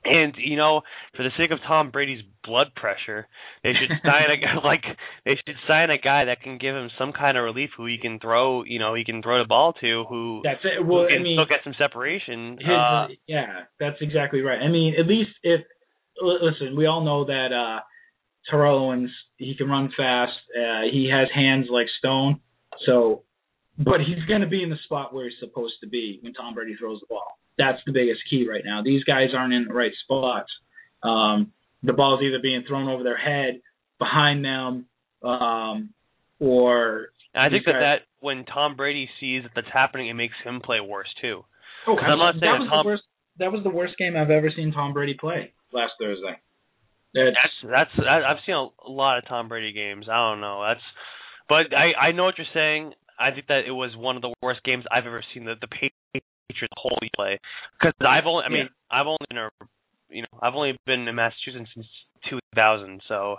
[0.05, 0.81] and you know,
[1.15, 3.27] for the sake of Tom Brady's blood pressure,
[3.63, 4.83] they should sign a guy like
[5.25, 7.97] they should sign a guy that can give him some kind of relief, who he
[8.01, 10.85] can throw, you know, he can throw the ball to, who that's it.
[10.85, 12.57] Well, I mean, still get some separation.
[12.59, 14.59] His, uh, yeah, that's exactly right.
[14.59, 15.61] I mean, at least if
[16.21, 17.81] listen, we all know that uh
[18.49, 20.33] Terrell Owens he can run fast.
[20.55, 22.39] Uh, he has hands like stone.
[22.85, 23.23] So,
[23.77, 26.53] but he's going to be in the spot where he's supposed to be when Tom
[26.53, 27.37] Brady throws the ball.
[27.57, 28.81] That's the biggest key right now.
[28.83, 30.49] These guys aren't in the right spots.
[31.03, 31.51] Um,
[31.83, 33.61] the ball's either being thrown over their head,
[33.99, 34.85] behind them,
[35.23, 35.93] um,
[36.39, 37.09] or.
[37.33, 40.61] I think that guys, that when Tom Brady sees that that's happening, it makes him
[40.63, 41.43] play worse too.
[41.87, 43.03] Oh, I'm not saying that was Tom, the worst.
[43.39, 46.39] That was the worst game I've ever seen Tom Brady play last Thursday.
[47.13, 50.07] That's that's, that's I've seen a lot of Tom Brady games.
[50.09, 50.63] I don't know.
[50.67, 50.83] That's
[51.47, 52.93] but I I know what you're saying.
[53.19, 55.67] I think that it was one of the worst games I've ever seen the the
[55.67, 56.27] Patriots
[56.75, 57.39] wholly play
[57.79, 58.99] because I've only I mean yeah.
[58.99, 59.49] I've only been a,
[60.09, 61.87] you know I've only been in Massachusetts since
[62.29, 63.37] 2000 so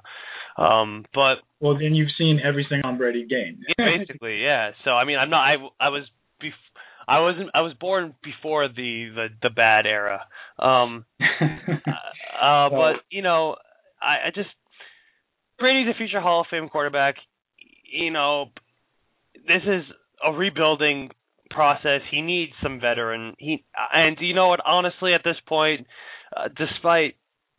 [0.59, 4.71] um but well then you've seen every single Tom Brady game yeah, basically yeah.
[4.85, 6.05] So I mean I'm not I I was
[6.43, 6.53] bef-
[7.09, 10.27] I wasn't I was born before the the the bad era.
[10.59, 13.57] Um uh, uh but you know
[14.01, 14.51] I, I just
[15.59, 17.17] Brady's a future Hall of Fame quarterback.
[17.91, 18.51] You know
[19.35, 19.85] this is
[20.25, 21.11] a rebuilding
[21.51, 22.01] process.
[22.11, 23.35] He needs some veteran.
[23.39, 24.61] He and you know what?
[24.65, 25.87] Honestly, at this point,
[26.37, 27.17] uh, despite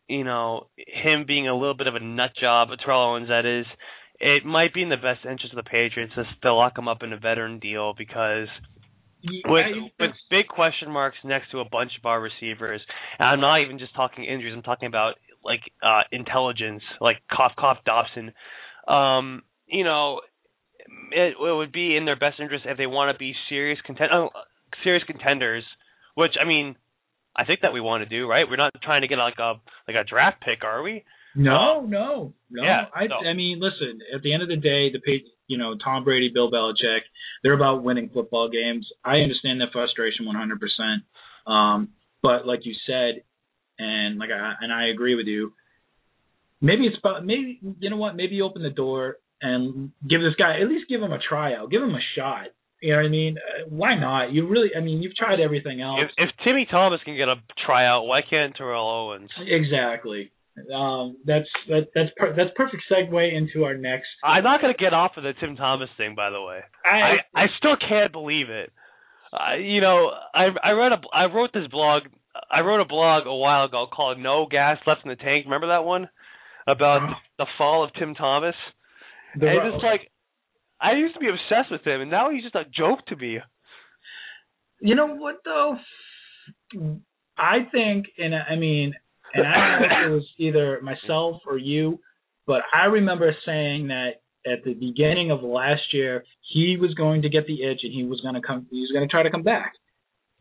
[0.07, 3.65] you know him being a little bit of a nut job, Terrell Owens that is,
[4.19, 7.13] it might be in the best interest of the Patriots to, lock him up in
[7.13, 8.47] a veteran deal because.
[9.21, 9.65] Yeah, with
[9.99, 12.81] with big question marks next to a bunch of our receivers,
[13.17, 14.53] and I'm not even just talking injuries.
[14.55, 18.31] I'm talking about like uh intelligence, like cough cough Dobson.
[18.87, 20.21] Um, you know,
[21.11, 24.11] it, it would be in their best interest if they want to be serious content,
[24.11, 24.27] uh,
[24.83, 25.63] serious contenders.
[26.15, 26.75] Which I mean,
[27.35, 28.45] I think that we want to do, right?
[28.49, 29.53] We're not trying to get like a
[29.87, 31.03] like a draft pick, are we?
[31.35, 32.63] No, no, no.
[32.63, 33.99] Yeah, I, I mean, listen.
[34.13, 34.99] At the end of the day, the
[35.47, 37.01] you know Tom Brady, Bill Belichick,
[37.43, 38.87] they're about winning football games.
[39.05, 40.59] I understand that frustration 100.
[40.59, 41.03] percent
[41.45, 41.89] um,
[42.23, 43.23] But like you said,
[43.77, 45.53] and like I and I agree with you.
[46.59, 48.15] Maybe it's about maybe you know what?
[48.15, 51.69] Maybe you open the door and give this guy at least give him a tryout,
[51.71, 52.47] give him a shot.
[52.81, 53.37] You know what I mean?
[53.37, 54.31] Uh, why not?
[54.31, 55.99] You really, I mean, you've tried everything else.
[56.17, 59.31] If, if Timmy Thomas can get a tryout, why can't Terrell Owens?
[59.47, 60.31] Exactly.
[60.73, 64.07] Um, that's that, that's per, that's perfect segue into our next.
[64.23, 66.61] I'm not gonna get off of the Tim Thomas thing, by the way.
[66.83, 68.71] I I, I still can't believe it.
[69.31, 72.03] Uh, you know, I I read a I wrote this blog.
[72.49, 75.67] I wrote a blog a while ago called "No Gas Left in the Tank." Remember
[75.67, 76.09] that one
[76.65, 77.13] about oh.
[77.37, 78.55] the fall of Tim Thomas?
[79.39, 80.09] The and it's like
[80.79, 83.39] I used to be obsessed with him, and now he's just a joke to me.
[84.79, 85.75] You know what though?
[87.37, 88.93] I think, and I mean,
[89.33, 91.99] and I don't know if it was either myself or you,
[92.45, 96.23] but I remember saying that at the beginning of last year
[96.53, 98.67] he was going to get the itch and he was going to come.
[98.71, 99.73] He was going to try to come back.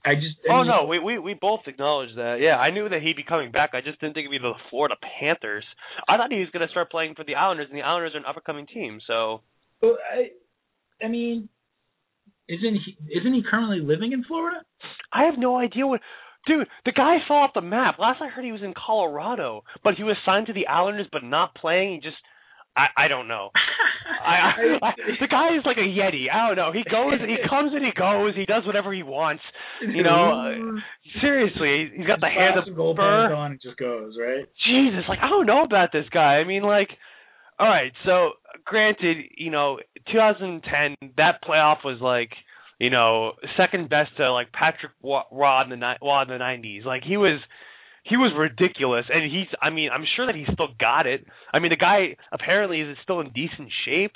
[0.07, 0.37] I just.
[0.49, 2.37] I oh mean, no, we we we both acknowledged that.
[2.41, 3.71] Yeah, I knew that he'd be coming back.
[3.75, 5.65] I just didn't think it'd be the Florida Panthers.
[6.09, 8.19] I thought he was going to start playing for the Islanders, and the Islanders are
[8.19, 9.01] an up and coming team.
[9.07, 9.43] So.
[9.83, 10.31] Well, I,
[11.05, 11.49] I mean,
[12.49, 14.61] isn't he isn't he currently living in Florida?
[15.13, 16.01] I have no idea what.
[16.47, 17.99] Dude, the guy fell off the map.
[17.99, 21.25] Last I heard, he was in Colorado, but he was signed to the Islanders, but
[21.25, 21.95] not playing.
[21.95, 22.23] He just
[22.77, 23.51] I I don't know.
[24.27, 26.27] I, I, I the guy is like a yeti.
[26.33, 26.73] I don't know.
[26.73, 28.35] He goes, he comes and he goes.
[28.37, 29.43] He does whatever he wants.
[29.81, 33.33] You know, uh, seriously, he's got the hand of gold fur.
[33.35, 34.47] on and just goes right.
[34.67, 36.39] Jesus, like I don't know about this guy.
[36.39, 36.89] I mean, like,
[37.59, 37.93] all right.
[38.05, 38.33] So,
[38.65, 39.79] granted, you know,
[40.13, 42.31] 2010 that playoff was like,
[42.79, 46.85] you know, second best to like Patrick Rod in the Rod in the 90s.
[46.85, 47.41] Like he was
[48.09, 49.49] he was ridiculous, and he's.
[49.61, 51.27] I mean, I'm sure that he still got it.
[51.53, 54.13] I mean, the guy apparently is still in decent shape.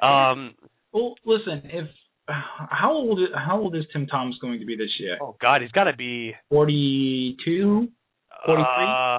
[0.00, 0.54] Um,
[0.92, 1.88] well, listen, if
[2.28, 5.18] how old how old is Tim Thomas going to be this year?
[5.20, 7.88] Oh God, he's got to be 42,
[8.46, 8.64] 43.
[8.64, 9.18] Uh,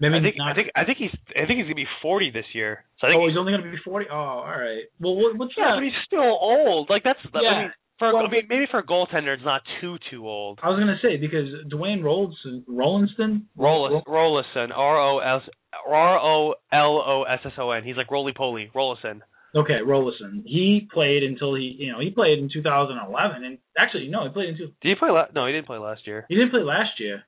[0.00, 0.52] Maybe I think not.
[0.52, 2.84] I think I think he's I think he's gonna be 40 this year.
[3.00, 4.06] So I think oh, he's, he's only gonna be 40.
[4.10, 4.86] Oh, all right.
[5.00, 5.82] Well, what, what's yeah, that?
[5.82, 6.88] but he's still old.
[6.88, 7.40] Like that's yeah.
[7.42, 10.60] I mean, for well, I mean, maybe for a goaltender, it's not too too old.
[10.62, 15.42] I was gonna say because Dwayne Rollinson, Rollinston, Roll, Rollison, R O S
[15.86, 17.84] R O L O S S O N.
[17.84, 19.20] He's like roly poly, Rollison.
[19.56, 20.42] Okay, Rollison.
[20.44, 24.50] He played until he, you know, he played in 2011, and actually, no, he played
[24.50, 24.66] until.
[24.66, 25.10] Did he play?
[25.10, 26.26] La- no, he didn't play last year.
[26.28, 27.24] He didn't play last year.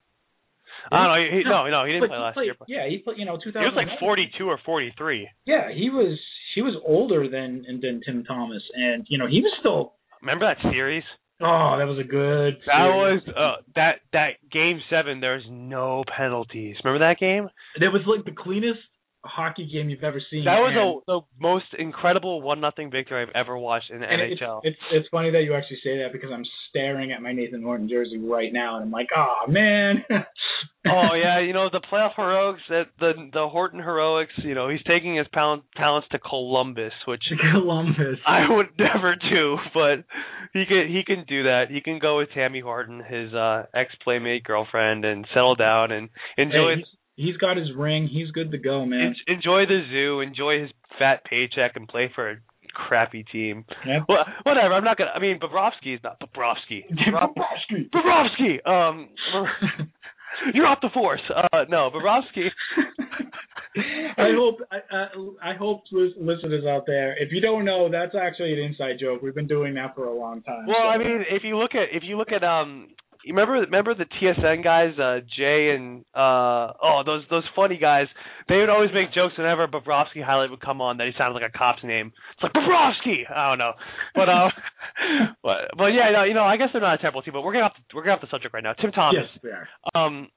[0.93, 1.37] I don't know.
[1.39, 2.57] He, no, no, he didn't play last played, year.
[2.69, 3.19] Yeah, he played.
[3.19, 3.61] You know, 2000.
[3.61, 5.29] He was like 42 or 43.
[5.47, 6.19] Yeah, he was.
[6.55, 9.95] He was older than than Tim Thomas, and you know, he was still.
[10.23, 11.05] Remember that series?
[11.43, 12.59] Oh, that was a good.
[12.67, 15.21] That was uh, that that game seven.
[15.21, 16.77] There's no penalties.
[16.85, 17.49] Remember that game?
[17.77, 18.81] It was like the cleanest
[19.23, 20.45] hockey game you've ever seen.
[20.45, 24.61] That was a, the most incredible one nothing victory I've ever watched in the NHL.
[24.63, 27.63] It's, it's, it's funny that you actually say that because I'm staring at my Nathan
[27.63, 30.05] Horton jersey right now and I'm like, oh man.
[30.11, 34.33] oh yeah, you know the playoff heroics, the the, the Horton heroics.
[34.39, 39.57] You know he's taking his talent, talents to Columbus, which Columbus I would never do,
[39.75, 40.05] but
[40.53, 41.65] he can he can do that.
[41.71, 46.09] He can go with Tammy Horton, his uh, ex playmate girlfriend, and settle down and
[46.39, 46.77] enjoy.
[46.77, 46.85] Hey,
[47.21, 48.09] he's got his ring.
[48.11, 49.15] He's good to go, man.
[49.27, 50.21] enjoy the zoo.
[50.21, 52.37] Enjoy his fat paycheck and play for a
[52.73, 53.65] crappy team.
[54.09, 54.75] Well, whatever.
[54.75, 55.11] I'm not gonna.
[55.15, 56.85] I mean, Bobrovsky is not Bobrovsky.
[56.91, 57.91] Bobrovsky.
[57.91, 58.67] Bobrovsky.
[58.67, 59.09] Um,
[60.55, 61.21] you're off the force.
[61.35, 62.49] Uh, no, Bobrovsky.
[64.19, 68.53] I hope I, I, I hope listeners out there, if you don't know, that's actually
[68.55, 69.23] an inside joke.
[69.23, 70.67] We've been doing that for a long time.
[70.67, 70.89] Well, so.
[70.89, 72.89] I mean, if you look at if you look at um
[73.25, 78.07] you remember remember the TSN guys, uh Jay and uh oh those those funny guys.
[78.49, 81.49] They would always make jokes whenever Bobrovsky highlight would come on that he sounded like
[81.49, 82.13] a cop's name.
[82.35, 83.31] It's like Bobrovsky.
[83.31, 83.73] I don't know,
[84.15, 84.49] but uh,
[85.43, 87.53] but but yeah, no, you know, I guess they're not a terrible team, but we're
[87.53, 88.73] gonna have to, we're gonna have the subject right now.
[88.75, 89.29] Tim Thomas.
[89.33, 89.69] Yes, we are.
[89.95, 90.29] Um,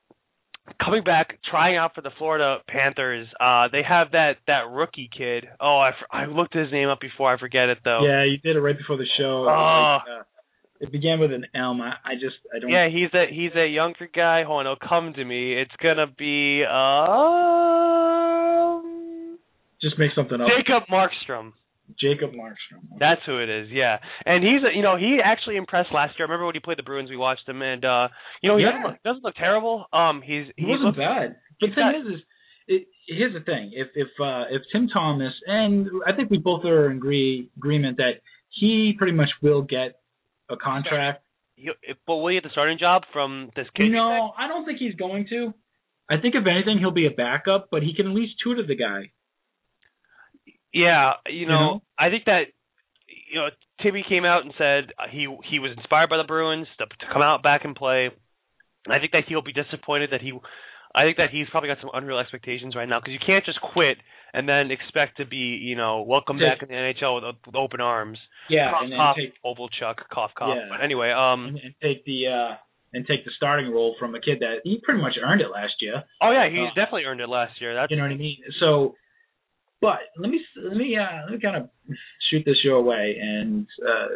[0.83, 3.27] coming back, trying out for the Florida Panthers.
[3.39, 5.45] Uh, they have that that rookie kid.
[5.59, 7.33] Oh, I, I looked his name up before.
[7.33, 8.01] I forget it though.
[8.05, 9.47] Yeah, you did it right before the show.
[9.47, 9.97] Oh.
[10.05, 10.23] Like, uh,
[10.83, 11.81] it began with an M.
[11.81, 12.69] I, I just I don't.
[12.69, 14.43] Yeah, he's a he's a younger guy.
[14.43, 15.53] Hold on, it'll come to me.
[15.59, 16.63] It's gonna be
[18.03, 19.39] um.
[19.81, 20.47] Just make something up.
[20.47, 21.51] Jacob Markstrom.
[21.99, 22.79] Jacob Markstrom.
[22.95, 22.97] Okay.
[22.99, 23.67] That's who it is.
[23.71, 26.25] Yeah, and he's a, you know he actually impressed last year.
[26.25, 28.07] I remember when he played the Bruins, we watched him, and uh
[28.41, 28.71] you know he Yeah.
[28.71, 29.85] doesn't look, doesn't look terrible.
[29.91, 31.35] Um, he's He he's wasn't looked- bad.
[31.61, 32.21] The thing is, is
[32.67, 36.63] it, here's the thing: if if uh, if Tim Thomas and I think we both
[36.65, 39.99] are in agree agreement that he pretty much will get
[40.53, 41.23] a contract.
[42.07, 43.89] but will he get the starting job from this kid?
[43.89, 45.53] No, I don't think he's going to.
[46.09, 48.75] I think if anything, he'll be a backup, but he can at least tutor the
[48.75, 49.11] guy.
[50.73, 51.83] Yeah, you know, know?
[51.97, 52.43] I think that
[53.31, 53.49] you know
[53.81, 57.21] Timmy came out and said he he was inspired by the Bruins to, to come
[57.21, 58.09] out back and play.
[58.89, 60.33] I think that he'll be disappointed that he.
[60.95, 63.59] I think that he's probably got some unreal expectations right now because you can't just
[63.61, 63.97] quit
[64.33, 67.81] and then expect to be you know welcome back in the NHL with, with open
[67.81, 68.17] arms.
[68.49, 70.55] Yeah, cough, and, and cough, take Kovalchuk, cough, cough.
[70.55, 70.67] Yeah.
[70.69, 72.55] But anyway, um, and, and take the uh
[72.93, 75.73] and take the starting role from a kid that he pretty much earned it last
[75.81, 76.03] year.
[76.21, 77.73] oh yeah, he's Uh, definitely earned it last year.
[77.73, 78.37] That's You know what I mean?
[78.59, 78.93] So,
[79.81, 81.69] but let me let me uh, let me kind of
[82.29, 84.07] shoot this your way, and uh,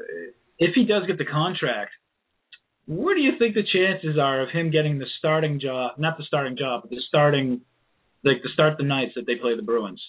[0.59, 1.91] if he does get the contract,
[2.87, 5.91] what do you think the chances are of him getting the starting job?
[5.97, 7.61] Not the starting job, but the starting,
[8.23, 10.01] like to start the nights that they play the Bruins.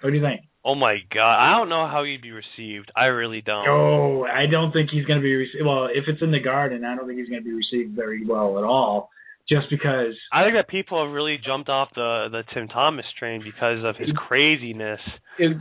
[0.00, 0.42] What do you think?
[0.66, 2.90] oh my god, I don't know how he'd be received.
[2.96, 3.68] I really don't.
[3.68, 5.64] Oh, I don't think he's going to be received.
[5.64, 8.26] Well, if it's in the Garden, I don't think he's going to be received very
[8.26, 9.10] well at all.
[9.48, 13.44] Just because I think that people have really jumped off the the Tim Thomas train
[13.44, 14.98] because of his craziness.
[15.38, 15.56] it,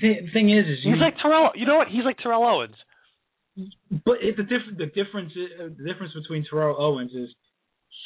[0.00, 1.50] the thing is, is He's you, like Terrell.
[1.56, 1.88] You know what?
[1.88, 2.76] He's like Terrell Owens.
[4.04, 7.28] But it, the difference, the difference, uh, the difference between Terrell Owens is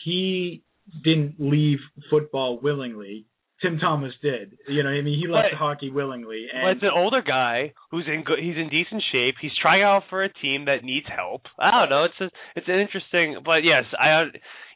[0.05, 0.63] he
[1.05, 1.79] didn't leave
[2.11, 3.27] football willingly.
[3.61, 4.57] Tim Thomas did.
[4.69, 6.47] You know, what I mean, he left But- hockey willingly.
[6.53, 8.39] And it's an older guy who's in good.
[8.39, 9.35] He's in decent shape.
[9.41, 11.43] He's trying out for a team that needs help.
[11.59, 12.05] I don't know.
[12.05, 13.39] It's a, it's an interesting.
[13.45, 14.27] But yes, I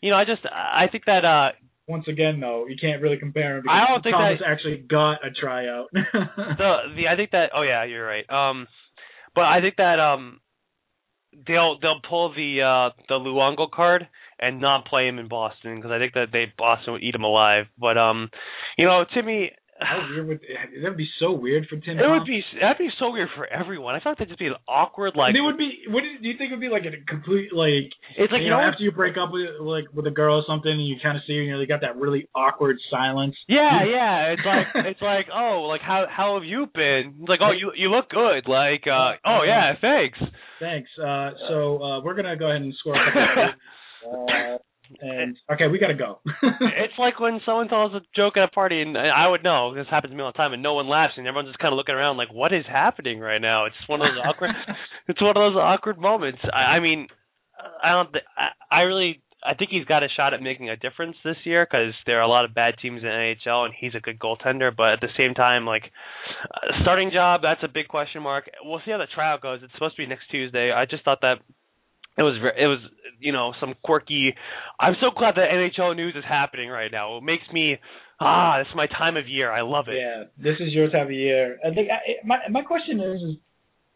[0.00, 1.52] you know I just I think that uh
[1.86, 3.68] once again, though, you can't really compare him.
[3.68, 5.86] I don't think Thomas that- actually got a tryout.
[5.92, 8.28] the the I think that oh yeah you're right.
[8.28, 8.66] Um,
[9.36, 10.40] but I think that um
[11.46, 15.90] they'll they'll pull the uh the Luongo card and not play him in Boston because
[15.90, 17.66] I think that they Boston would eat him alive.
[17.78, 18.30] But um,
[18.76, 19.52] you know Timmy.
[19.84, 20.40] How weird would
[20.82, 21.98] that'd be so weird for Tim.
[21.98, 23.94] It would be that'd be so weird for everyone.
[23.94, 25.34] I thought that'd just be an awkward like.
[25.34, 25.84] it would be.
[25.88, 27.92] What do you think it would be like a complete like?
[28.16, 30.38] it's like you you know, know after you break up with like with a girl
[30.38, 32.76] or something, and you kind of see her, you know, they got that really awkward
[32.90, 33.36] silence.
[33.48, 34.32] Yeah, yeah.
[34.32, 37.14] It's like it's like oh, like how how have you been?
[37.20, 38.48] It's like oh, you you look good.
[38.48, 40.18] Like uh oh yeah, thanks.
[40.60, 40.90] Thanks.
[40.98, 42.94] Uh, so uh, we're gonna go ahead and score
[44.84, 45.10] a couple.
[45.10, 46.20] of and okay, we gotta go.
[46.42, 49.86] it's like when someone tells a joke at a party, and I would know this
[49.90, 51.76] happens to me all the time, and no one laughs, and everyone's just kind of
[51.76, 53.66] looking around like, what is happening right now?
[53.66, 54.50] It's one of those awkward.
[55.08, 56.40] it's one of those awkward moments.
[56.44, 57.08] I, I mean,
[57.82, 58.12] I don't.
[58.12, 59.22] Th- I, I really.
[59.44, 62.22] I think he's got a shot at making a difference this year because there are
[62.22, 64.70] a lot of bad teams in the NHL, and he's a good goaltender.
[64.74, 65.82] But at the same time, like
[66.82, 68.48] starting job, that's a big question mark.
[68.62, 69.58] We'll see how the trial goes.
[69.64, 70.70] It's supposed to be next Tuesday.
[70.70, 71.38] I just thought that
[72.18, 72.78] it was it was
[73.20, 74.34] you know some quirky.
[74.80, 77.16] I'm so glad that NHL news is happening right now.
[77.18, 77.78] It makes me
[78.20, 79.50] ah, this is my time of year.
[79.50, 79.96] I love it.
[79.96, 81.58] yeah, this is your time of year.
[81.64, 83.36] I think I, my my question is, is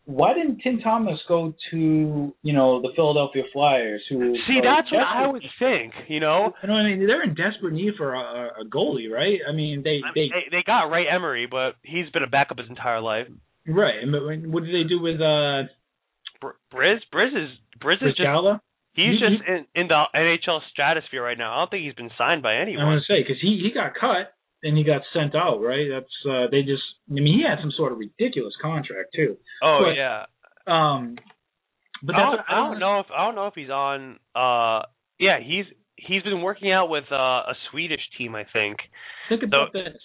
[0.04, 4.02] why didn't Tim Thomas go to you know the Philadelphia Flyers?
[4.08, 5.92] Who See, that's what I would think.
[6.08, 9.38] You know, You know, I mean, they're in desperate need for a, a- goalie, right?
[9.48, 12.28] I mean, they I they mean, they they got Ray Emery, but he's been a
[12.28, 13.26] backup his entire life.
[13.66, 14.00] right.
[14.00, 15.64] and What did they do with uh
[16.42, 18.62] Bryz, Bryz is Bryz is just
[18.94, 21.54] he's He- just in in the NHL stratosphere right now.
[21.54, 22.84] I don't think he's been signed by anyone.
[22.84, 24.32] I want to say because he he got cut
[24.62, 25.86] and he got sent out, right?
[25.90, 26.82] That's uh they just.
[27.10, 29.36] I mean, he had some sort of ridiculous contract too.
[29.62, 30.24] oh but- yeah.
[30.66, 31.16] Um,
[32.02, 34.18] but I don't, I don't know if I don't know if he's on.
[34.34, 34.82] Uh,
[35.18, 35.64] yeah, he's
[35.96, 37.14] he's been working out with uh,
[37.48, 38.78] a Swedish team, I think.
[39.28, 39.96] Think about this.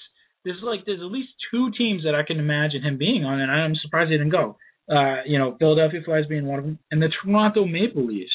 [0.46, 3.52] There's like there's at least two teams that I can imagine him being on, and
[3.52, 4.58] I'm surprised he didn't go.
[4.92, 8.32] Uh, you know, Philadelphia Flyers being one of them, and the Toronto Maple Leafs.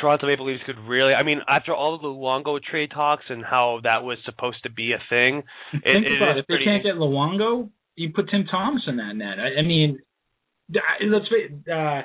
[0.00, 1.12] Toronto Maple Leafs could really.
[1.12, 4.70] I mean, after all of the Luongo trade talks and how that was supposed to
[4.70, 8.44] be a thing, Think it, about it If they can't get Luongo, you put Tim
[8.50, 9.38] Thomas in that net.
[9.38, 9.98] I, I mean,
[10.70, 12.02] let's face uh,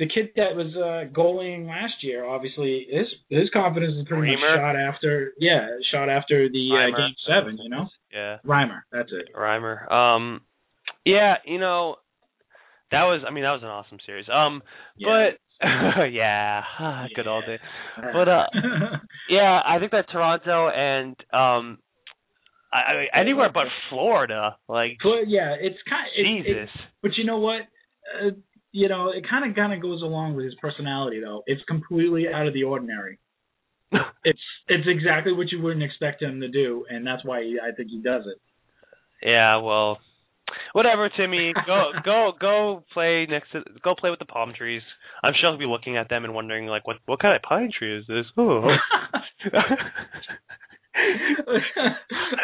[0.00, 4.56] the kid that was uh, goaling last year, obviously his his confidence is pretty Reimer?
[4.56, 7.58] much shot after yeah, shot after the uh, game seven.
[7.62, 8.80] You know, yeah, Reimer.
[8.90, 9.34] That's it.
[9.36, 9.90] Reimer.
[9.92, 10.40] Um,
[11.04, 11.96] yeah, you know,
[12.90, 13.22] that was.
[13.26, 14.26] I mean, that was an awesome series.
[14.32, 14.62] Um,
[14.96, 15.30] Yeah.
[15.60, 15.66] but
[16.12, 16.62] yeah,
[17.14, 17.58] good old day.
[17.96, 18.46] But, uh,
[19.28, 21.78] Yeah, I think that Toronto and um,
[22.72, 26.08] I, I mean, anywhere but Florida, like but yeah, it's kind.
[26.16, 26.70] It, it, Jesus.
[27.02, 27.62] but you know what?
[28.20, 28.30] Uh,
[28.72, 31.42] you know, it kind of kind of goes along with his personality, though.
[31.46, 33.18] It's completely out of the ordinary.
[34.24, 37.74] it's it's exactly what you wouldn't expect him to do, and that's why he, I
[37.74, 38.38] think he does it.
[39.28, 39.98] yeah, well,
[40.72, 41.52] whatever, Timmy.
[41.66, 44.82] Go go go play next to go play with the palm trees.
[45.22, 47.70] I'm sure he'll be looking at them and wondering like what what kind of pine
[47.76, 48.26] tree is this?
[48.36, 48.62] Oh.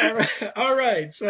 [0.03, 1.11] all right, all right.
[1.19, 1.27] So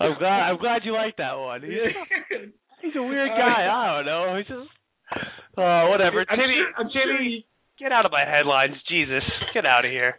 [0.00, 1.62] I'm glad I'm glad you like that one.
[1.62, 1.70] He's,
[2.82, 3.68] he's a weird guy.
[3.70, 4.36] I don't know.
[4.38, 4.68] He's just
[5.56, 6.24] uh whatever.
[6.28, 7.46] I'm Timmy sure, I'm sure Timmy he-
[7.84, 8.74] get out of my headlines.
[8.88, 9.22] Jesus.
[9.52, 10.16] Get out of here.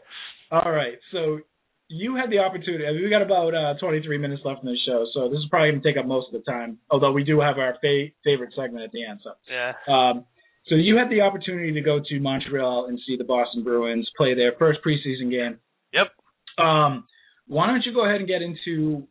[0.51, 0.97] all right.
[1.11, 1.39] So
[1.87, 2.85] you had the opportunity.
[2.85, 5.45] I mean, we got about uh, 23 minutes left in the show, so this is
[5.49, 6.79] probably going to take up most of the time.
[6.89, 9.19] Although we do have our fa- favorite segment at the end.
[9.23, 9.31] So.
[9.49, 9.73] Yeah.
[9.87, 10.25] Um,
[10.67, 14.33] so you had the opportunity to go to Montreal and see the Boston Bruins play
[14.33, 15.59] their first preseason game.
[15.93, 16.65] Yep.
[16.65, 17.05] Um,
[17.47, 19.07] why don't you go ahead and get into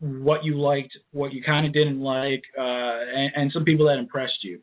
[0.00, 2.62] what you liked, what you kind of didn't like, uh,
[3.14, 4.60] and, and some people that impressed you.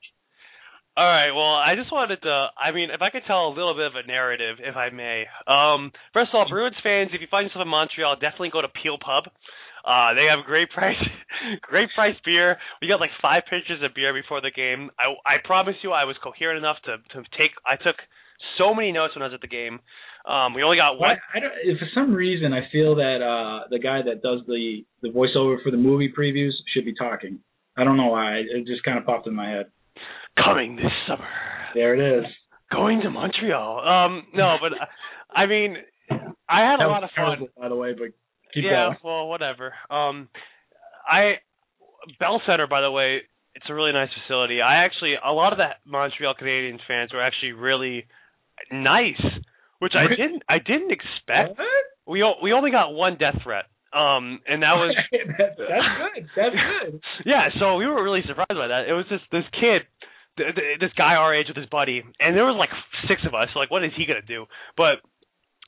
[0.97, 1.29] All right.
[1.29, 2.49] Well, I just wanted to.
[2.57, 5.29] I mean, if I could tell a little bit of a narrative, if I may.
[5.45, 8.73] Um, first of all, Bruins fans, if you find yourself in Montreal, definitely go to
[8.81, 9.29] Peel Pub.
[9.85, 10.97] Uh, they have great price,
[11.61, 12.57] great price beer.
[12.81, 14.89] We got like five pitchers of beer before the game.
[14.97, 17.53] I, I promise you, I was coherent enough to to take.
[17.61, 18.01] I took
[18.57, 19.77] so many notes when I was at the game.
[20.25, 21.21] Um, we only got one.
[21.29, 24.81] I don't, if for some reason I feel that uh, the guy that does the
[25.05, 27.37] the voiceover for the movie previews should be talking.
[27.77, 28.41] I don't know why.
[28.41, 29.69] It just kind of popped in my head.
[30.43, 31.27] Coming this summer.
[31.73, 32.25] There it is.
[32.71, 33.79] Going to Montreal.
[33.79, 34.85] Um, no, but uh,
[35.35, 35.77] I mean,
[36.49, 37.25] I had a lot of fun.
[37.25, 38.09] terrible, by the way, but
[38.53, 38.97] keep yeah, going.
[39.03, 39.73] well, whatever.
[39.89, 40.29] Um,
[41.07, 41.35] I
[42.19, 43.21] Bell Center, by the way,
[43.55, 44.61] it's a really nice facility.
[44.61, 48.05] I actually a lot of the Montreal Canadiens fans were actually really
[48.71, 49.21] nice,
[49.79, 51.59] which I didn't I didn't expect.
[52.05, 53.65] We o- we only got one death threat.
[53.93, 56.29] Um, and that was that's good.
[56.35, 57.01] That's good.
[57.25, 58.85] yeah, so we were really surprised by that.
[58.87, 59.87] It was just this kid,
[60.37, 62.69] th- th- this guy our age with his buddy, and there was like
[63.07, 63.49] six of us.
[63.55, 64.45] Like, what is he gonna do?
[64.75, 65.01] But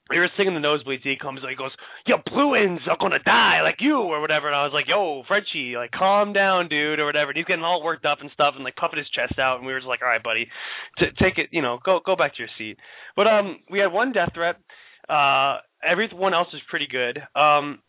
[0.10, 1.04] we were singing the nosebleeds.
[1.04, 1.72] He comes and he goes,
[2.08, 5.76] "Yo, Bruins are gonna die like you or whatever." And I was like, "Yo, Frenchie,
[5.78, 8.64] like calm down, dude, or whatever." And he's getting all worked up and stuff, and
[8.64, 9.58] like puffing his chest out.
[9.58, 10.50] And we were just like, "All right, buddy,
[10.98, 12.78] T- take it, you know, go go back to your seat."
[13.16, 14.56] But um, we had one death threat.
[15.08, 17.22] Uh, everyone else was pretty good.
[17.36, 17.80] Um,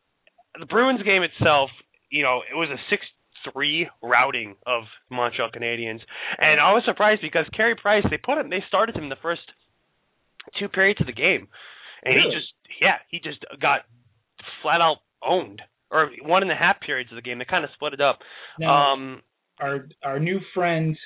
[0.58, 1.70] the Bruins game itself,
[2.10, 3.04] you know, it was a six
[3.52, 6.00] three routing of Montreal Canadiens.
[6.38, 9.16] And I was surprised because Carey Price, they put him they started him in the
[9.22, 9.42] first
[10.58, 11.48] two periods of the game.
[12.04, 12.30] And Really?
[12.30, 13.80] he just yeah, he just got
[14.62, 15.62] flat out owned.
[15.92, 17.38] Or one and a half periods of the game.
[17.38, 18.20] They kind of split it up.
[18.58, 19.22] Now, um
[19.60, 20.96] our our new friend,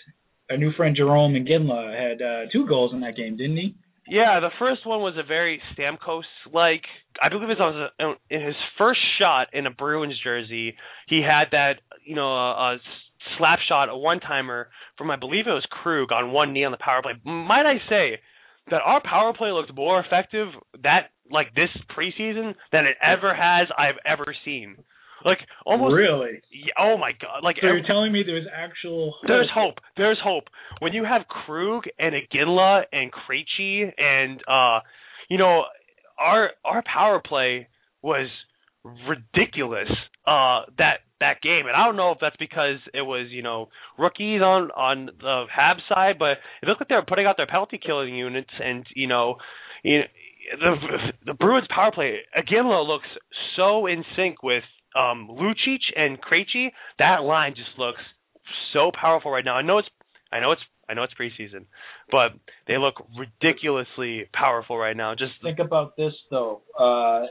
[0.50, 3.74] our new friend Jarome Iginla had uh, two goals in that game, didn't he?
[4.06, 6.82] Yeah, the first one was a very Stamkos like.
[7.22, 7.90] I believe it was
[8.28, 10.74] in his first shot in a Bruins jersey.
[11.08, 11.74] He had that
[12.04, 12.78] you know a, a
[13.38, 16.72] slap shot, a one timer from I believe it was Krug on one knee on
[16.72, 17.12] the power play.
[17.24, 18.20] Might I say
[18.70, 20.48] that our power play looked more effective
[20.82, 24.76] that like this preseason than it ever has I've ever seen.
[25.24, 25.94] Like almost.
[25.94, 26.42] really.
[26.78, 27.42] Oh my god!
[27.42, 29.76] Like So every- you're telling me there's actual there's hope.
[29.96, 30.44] There's hope.
[30.80, 34.80] When you have Krug and Iginla and Krejci and uh
[35.30, 35.64] you know
[36.18, 37.68] our our power play
[38.02, 38.28] was
[39.08, 39.88] ridiculous
[40.26, 43.68] uh that that game and I don't know if that's because it was you know
[43.98, 47.46] rookies on on the Habs side but it looked like they were putting out their
[47.46, 49.36] penalty killing units and you know
[49.82, 50.04] you know,
[50.60, 53.08] the the Bruins power play Iginla looks
[53.56, 54.64] so in sync with
[54.94, 56.68] um Lucic and Krejci
[56.98, 58.00] that line just looks
[58.72, 59.56] so powerful right now.
[59.56, 59.88] I know it's
[60.32, 61.64] I know it's I know it's preseason,
[62.10, 62.32] but
[62.66, 65.14] they look ridiculously powerful right now.
[65.14, 66.62] Just think about this though.
[66.78, 67.26] Uh,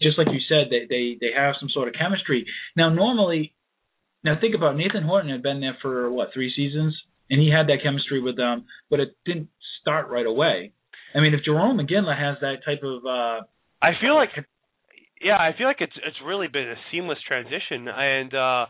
[0.00, 2.46] just like you said, they they they have some sort of chemistry.
[2.76, 3.54] Now, normally,
[4.24, 6.96] now think about Nathan Horton had been there for what three seasons,
[7.30, 9.48] and he had that chemistry with them, but it didn't
[9.80, 10.72] start right away.
[11.14, 13.44] I mean, if Jarome Iginla has that type of uh,
[13.80, 14.30] I feel like
[15.22, 18.66] yeah, I feel like it's it's really been a seamless transition and uh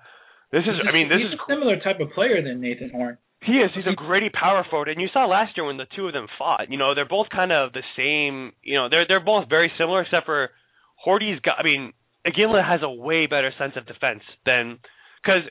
[0.51, 3.19] This is, I mean, this he's is a similar type of player than Nathan Horn.
[3.45, 3.71] He is.
[3.75, 6.27] He's a gritty power forward, and you saw last year when the two of them
[6.39, 6.71] fought.
[6.71, 8.53] You know, they're both kind of the same.
[8.63, 10.51] You know, they're they're both very similar, except for
[10.97, 11.57] Horty's got.
[11.61, 11.93] I mean,
[12.27, 14.79] Iginla has a way better sense of defense than
[15.23, 15.43] because.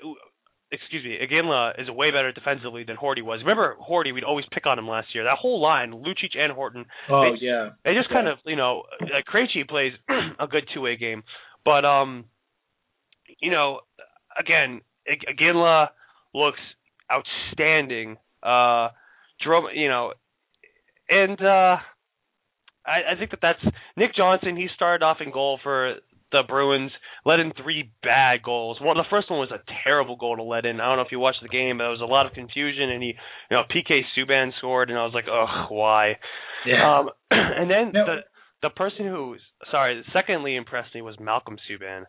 [0.70, 3.40] Excuse me, Iginla is a way better defensively than Horty was.
[3.40, 4.14] Remember Horty?
[4.14, 5.24] We'd always pick on him last year.
[5.24, 6.86] That whole line, Lucic and Horton.
[7.10, 7.70] Oh they, yeah.
[7.86, 9.94] They just kind of, you know, like Krejci plays
[10.40, 11.24] a good two-way game,
[11.64, 12.26] but um,
[13.40, 13.80] you know,
[14.38, 15.88] again, Iginla
[16.34, 16.60] looks
[17.12, 18.18] outstanding.
[18.44, 18.90] Uh,
[19.46, 20.14] Jarome, you know,
[21.10, 21.78] and uh,
[22.86, 24.56] I, I think that that's Nick Johnson.
[24.56, 25.96] He started off in goal for
[26.32, 26.92] the Bruins,
[27.26, 28.78] let in three bad goals.
[28.84, 30.80] Well, the first one was a terrible goal to let in.
[30.82, 31.78] I don't know if you watched the game.
[31.78, 33.14] But there was a lot of confusion, and he,
[33.50, 36.18] you know, PK Subban scored, and I was like, ugh, why?
[36.66, 37.00] Yeah.
[37.00, 38.06] Um, and then No.
[38.06, 38.18] the
[38.64, 39.36] the person who,
[39.72, 42.04] sorry, secondly impressed me was Malcolm Subban.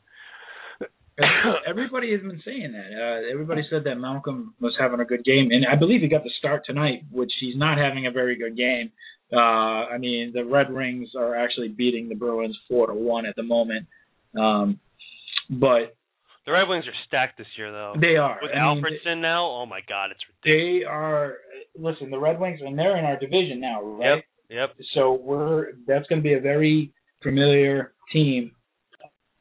[1.68, 2.94] Everybody has been saying that.
[2.94, 6.22] Uh, everybody said that Malcolm was having a good game, and I believe he got
[6.22, 8.92] the start tonight, which he's not having a very good game.
[9.32, 9.36] Uh,
[9.92, 13.42] I mean, the Red Wings are actually beating the Bruins four to one at the
[13.42, 13.86] moment,
[14.36, 14.80] um,
[15.50, 15.94] but
[16.46, 17.94] The Red Wings are stacked this year, though.
[18.00, 18.38] they are.
[18.42, 20.82] With I mean, Alfredsson now, oh my God, it's ridiculous.
[20.82, 21.34] they are.
[21.78, 24.22] Listen, the Red Wings, and they're in our division now, right?
[24.50, 24.70] Yep.
[24.94, 26.90] So we're that's going to be a very
[27.22, 28.52] familiar team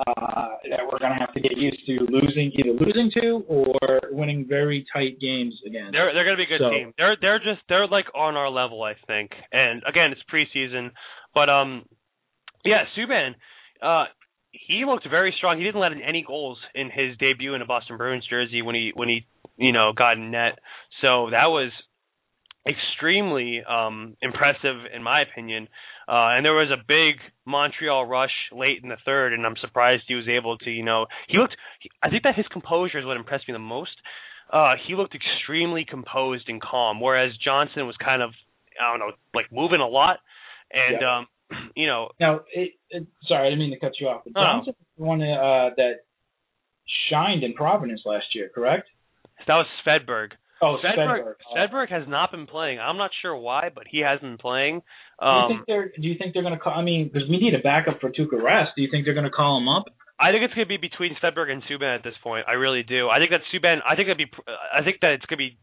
[0.05, 3.99] uh, that we're going to have to get used to losing, either losing to or
[4.11, 5.89] winning very tight games again.
[5.91, 6.93] They're they're gonna be a good So- team.
[6.97, 9.31] They're they're just they're like on our level, I think.
[9.51, 10.91] And again, it's preseason,
[11.33, 11.85] but um,
[12.65, 13.31] yeah, Subban,
[13.81, 14.05] uh,
[14.51, 15.57] he looked very strong.
[15.57, 18.75] He didn't let in any goals in his debut in a Boston Bruins jersey when
[18.75, 19.25] he when he
[19.57, 20.59] you know got in net.
[21.01, 21.71] So that was
[22.67, 25.67] extremely um impressive in my opinion.
[26.07, 30.03] Uh and there was a big Montreal rush late in the third and I'm surprised
[30.07, 33.05] he was able to, you know, he looked he, I think that his composure is
[33.05, 33.95] what impressed me the most.
[34.51, 38.31] Uh he looked extremely composed and calm whereas Johnson was kind of
[38.81, 40.17] I don't know, like moving a lot
[40.73, 41.19] and Yeah.
[41.19, 41.27] um
[41.75, 44.21] you know, Now, it, it, sorry, I didn't mean to cut you off.
[44.23, 44.41] But no.
[44.41, 46.03] Johnson one uh, that
[47.09, 48.87] shined in Providence last year, correct?
[49.45, 50.31] that was Svedberg.
[50.61, 51.89] Oh, Svedberg, Svedberg.
[51.91, 52.79] Has not been playing.
[52.79, 54.81] I'm not sure why, but he hasn't been playing.
[55.21, 56.73] do you Um think they're Do you think they're going to call?
[56.73, 58.69] I mean, because we need a backup for Tuukka Rask.
[58.75, 59.85] Do you think they're going to call him up?
[60.19, 62.47] I think it's going to be between Svedberg and Subban at this point.
[62.47, 63.07] I really do.
[63.07, 63.77] I think that Subban.
[63.87, 64.31] I think that'd be.
[64.73, 65.57] I think that it's going to be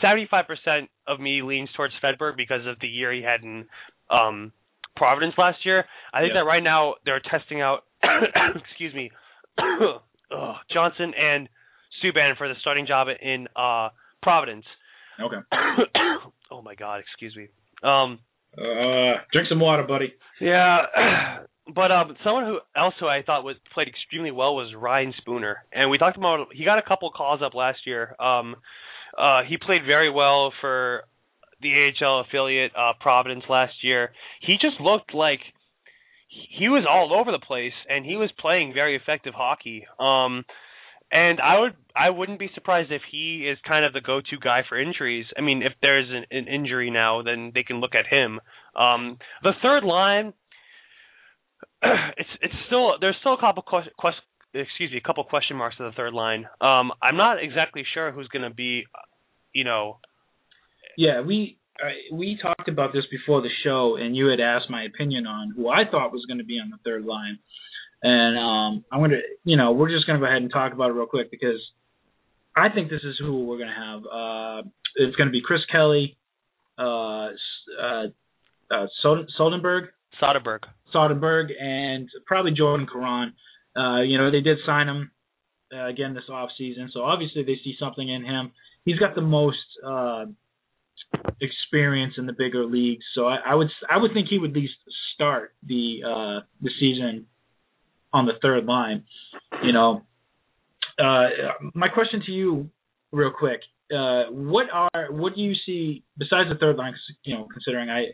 [0.00, 3.66] seventy-five percent of me leans towards Svedberg because of the year he had in
[4.08, 4.52] um
[4.98, 5.84] Providence last year.
[6.12, 6.40] I think Yeah.
[6.42, 7.84] that right now they're testing out.
[8.56, 9.10] excuse me,
[9.58, 10.00] Ugh,
[10.72, 11.48] Johnson and
[12.04, 13.88] Subban for the starting job in uh
[14.22, 14.64] Providence.
[15.20, 15.36] Okay.
[16.50, 17.48] oh my God, excuse me.
[17.82, 18.18] Um.
[18.56, 20.14] Uh, drink some water, buddy.
[20.40, 20.78] Yeah,
[21.74, 25.64] but um, someone who else who I thought was played extremely well was Ryan Spooner,
[25.72, 28.16] and we talked about he got a couple calls up last year.
[28.18, 28.56] Um,
[29.16, 31.04] uh, he played very well for
[31.60, 34.12] the AHL affiliate uh, Providence last year.
[34.40, 35.40] He just looked like
[36.28, 39.86] he was all over the place, and he was playing very effective hockey.
[39.98, 40.44] Um,
[41.10, 44.62] and I would I wouldn't be surprised if he is kind of the go-to guy
[44.68, 45.26] for injuries.
[45.36, 48.40] I mean, if there's an, an injury now, then they can look at him.
[48.76, 50.34] Um, the third line,
[51.82, 53.88] it's it's still there's still a couple quest,
[54.52, 56.46] excuse me a couple question marks to the third line.
[56.60, 58.84] Um, I'm not exactly sure who's going to be,
[59.52, 59.98] you know.
[60.98, 64.82] Yeah, we uh, we talked about this before the show, and you had asked my
[64.82, 67.38] opinion on who I thought was going to be on the third line.
[68.02, 70.94] And um, I'm gonna, you know, we're just gonna go ahead and talk about it
[70.94, 71.60] real quick because
[72.56, 74.00] I think this is who we're gonna have.
[74.06, 76.16] Uh, it's gonna be Chris Kelly,
[76.76, 77.28] uh,
[77.80, 78.06] uh,
[78.68, 79.82] uh, Soderberg.
[80.92, 83.34] Soderberg, and probably Jordan Caron.
[83.76, 85.12] Uh, you know, they did sign him
[85.72, 88.50] uh, again this off season, so obviously they see something in him.
[88.84, 90.24] He's got the most uh,
[91.40, 94.56] experience in the bigger leagues, so I, I would I would think he would at
[94.56, 94.74] least
[95.14, 97.26] start the uh, the season
[98.12, 99.04] on the third line.
[99.62, 100.02] You know,
[100.98, 101.28] uh,
[101.74, 102.70] my question to you,
[103.12, 103.60] real quick,
[103.92, 106.94] uh, what are what do you see besides the third line?
[107.24, 108.06] You know, considering I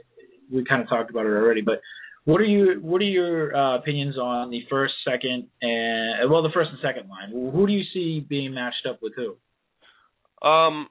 [0.52, 1.80] we kind of talked about it already, but
[2.24, 6.50] what are you what are your uh, opinions on the first, second, and well, the
[6.54, 7.30] first and second line?
[7.30, 9.36] Who do you see being matched up with who?
[10.46, 10.88] Um,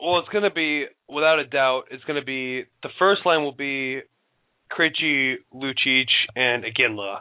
[0.00, 1.84] well, it's going to be without a doubt.
[1.90, 4.00] It's going to be the first line will be
[4.70, 7.20] Krejci, Lucic, and Iginla.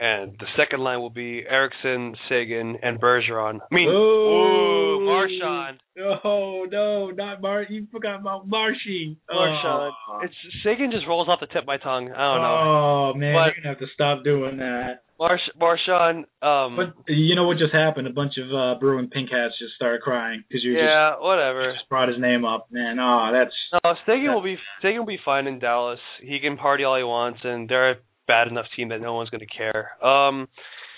[0.00, 3.58] And the second line will be Eriksson, Seguin, and Bergeron.
[3.60, 5.80] I mean, oh, ooh, Marchand.
[6.24, 7.64] Oh no, not Mar.
[7.68, 9.18] You forgot about Marshy.
[9.28, 9.92] Marchand.
[10.08, 10.20] Oh.
[10.22, 12.12] It's Seguin just rolls off the tip of my tongue.
[12.12, 12.58] I don't know.
[12.62, 15.02] Oh man, But- you're gonna have to stop doing that.
[15.18, 16.26] Marsh Marchand.
[16.42, 18.06] Um, But you know what just happened?
[18.06, 21.72] A bunch of uh, Bruin pink hats just started crying because you yeah, just, whatever.
[21.74, 23.00] just brought his name up, man.
[23.00, 23.50] Oh, that's
[23.82, 25.98] No, Seguin will be Seguin will be fine in Dallas.
[26.22, 27.96] He can party all he wants, and they're a
[28.28, 29.90] bad enough team that no one's going to care.
[30.04, 30.46] Um,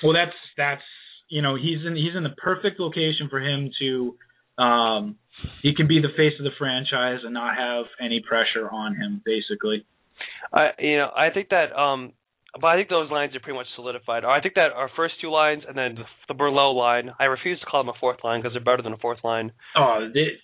[0.03, 0.83] well, that's that's
[1.31, 4.17] you know he's in he's in the perfect location for him to
[4.63, 5.17] um
[5.63, 9.23] he can be the face of the franchise and not have any pressure on him,
[9.25, 9.87] basically.
[10.53, 12.13] I you know I think that um,
[12.61, 14.25] but I think those lines are pretty much solidified.
[14.25, 17.13] I think that our first two lines and then the, the Merlot line.
[17.19, 19.53] I refuse to call them a fourth line because they're better than a fourth line.
[19.79, 20.35] Oh, they,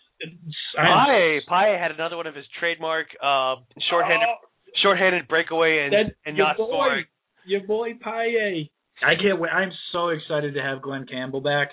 [0.78, 3.56] I'm- Paille Paille had another one of his trademark uh
[3.90, 4.36] shorthanded Oh,
[4.82, 7.04] shorthanded breakaway and that- and your not boy, scoring.
[7.46, 8.68] Your boy Paille.
[9.02, 9.50] I can't wait.
[9.50, 11.72] I'm so excited to have Glenn Campbell back.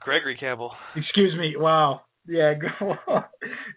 [0.00, 0.72] Gregory Campbell.
[0.94, 1.54] Excuse me.
[1.56, 2.02] Wow.
[2.28, 2.54] Yeah.
[2.78, 2.96] Go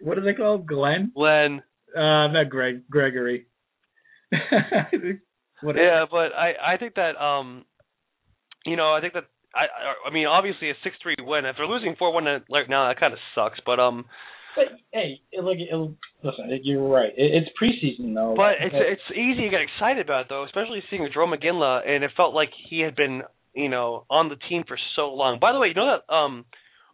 [0.02, 0.68] what are they called?
[0.68, 1.12] Glenn?
[1.16, 1.62] Len.
[1.96, 2.84] Uh, not Greg.
[2.90, 3.48] Gregory.
[5.62, 7.66] Yeah, but I I think that um,
[8.66, 11.46] you know I think that I I, I mean obviously a six three win.
[11.46, 13.60] If they're losing four one right now that kind of sucks.
[13.66, 14.06] But um,
[14.60, 15.74] But hey, it, like, it,
[16.22, 17.14] listen, you're right.
[17.16, 18.34] It, it's preseason though.
[18.36, 22.12] but it's it's easy to get excited about though, especially seeing Jarome Iginla, and it
[22.18, 23.22] felt like he had been
[23.54, 25.40] you know on the team for so long.
[25.40, 26.44] By the way, you know that um,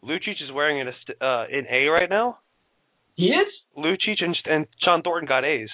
[0.04, 0.90] Lucic is wearing an
[1.20, 2.38] uh an A right now.
[3.16, 3.48] he is.
[3.76, 5.70] Lucic and and Shawn Thornton got A's.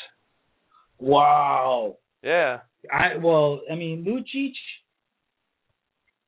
[0.97, 1.97] Wow.
[2.23, 2.59] Yeah.
[2.89, 4.53] I well, I mean, Lucic.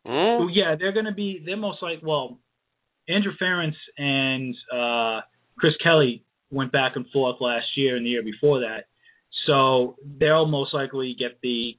[0.05, 0.49] Mm?
[0.51, 1.41] Yeah, they're going to be.
[1.45, 2.39] They're most like well,
[3.07, 5.21] Andrew Ference and uh,
[5.57, 8.85] Chris Kelly went back and forth last year and the year before that,
[9.47, 11.77] so they'll most likely get the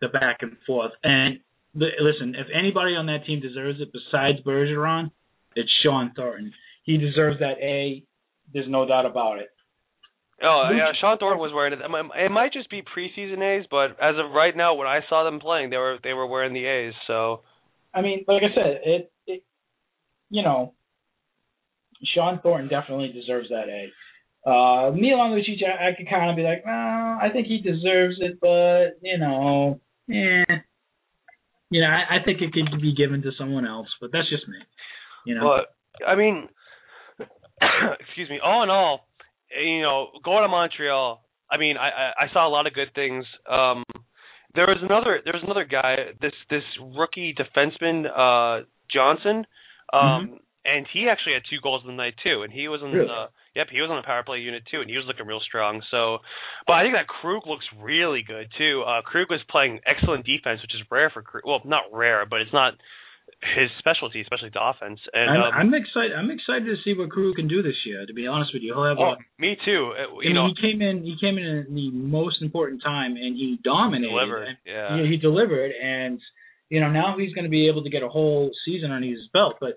[0.00, 0.92] the back and forth.
[1.02, 1.40] And
[1.74, 5.10] li- listen, if anybody on that team deserves it besides Bergeron,
[5.54, 6.52] it's Shawn Thornton.
[6.84, 8.04] He deserves that A.
[8.52, 9.48] There's no doubt about it.
[10.42, 11.78] Oh yeah, Shawn Thornton was wearing it.
[11.80, 15.24] It It might just be preseason A's, but as of right now, when I saw
[15.24, 16.92] them playing, they were they were wearing the A's.
[17.06, 17.40] So
[17.94, 19.42] I mean, like I said, it, it
[20.28, 20.74] you know,
[22.14, 23.90] Shawn Thornton definitely deserves that A.
[24.48, 28.16] Uh, Milan Lucic, I, I could kind of be like, well, I think he deserves
[28.20, 29.80] it, but you know,
[30.10, 30.44] eh.
[31.68, 34.46] You know, I, I think it could be given to someone else, but that's just
[34.46, 34.58] me.
[35.26, 35.58] You know,
[35.98, 36.48] But I mean,
[38.00, 38.38] excuse me.
[38.42, 39.08] All in all,
[39.50, 41.24] you know, going to Montreal.
[41.50, 43.24] I mean, I I, I saw a lot of good things.
[43.50, 43.82] Um,
[44.54, 46.62] there was another there was another guy, this this
[46.96, 49.44] rookie defenseman, uh, Johnson.
[49.92, 52.92] Um, and he actually had two goals in the night too, and he was on
[52.92, 53.06] Really?
[53.06, 55.40] the yep he was on the power play unit too, and he was looking real
[55.40, 55.82] strong.
[55.90, 56.18] So,
[56.66, 58.82] but I think that Krug looks really good too.
[58.86, 61.44] Uh, Krug was playing excellent defense, which is rare for Krug.
[61.46, 62.74] Well, not rare, but it's not
[63.42, 65.00] his specialty, especially the offense.
[65.12, 66.12] And I'm, um, I'm excited.
[66.16, 68.06] I'm excited to see what Krug can do this year.
[68.06, 68.98] To be honest with you, he'll have.
[68.98, 69.92] oh, a, me too.
[69.98, 71.02] Uh, I You mean, know, he came in.
[71.02, 74.10] He came in at the most important time, and he dominated.
[74.10, 74.48] delivered.
[74.48, 74.96] And- Yeah.
[74.96, 76.20] yeah, he delivered, and
[76.70, 79.18] you know now he's going to be able to get a whole season on his
[79.32, 79.56] belt.
[79.60, 79.74] But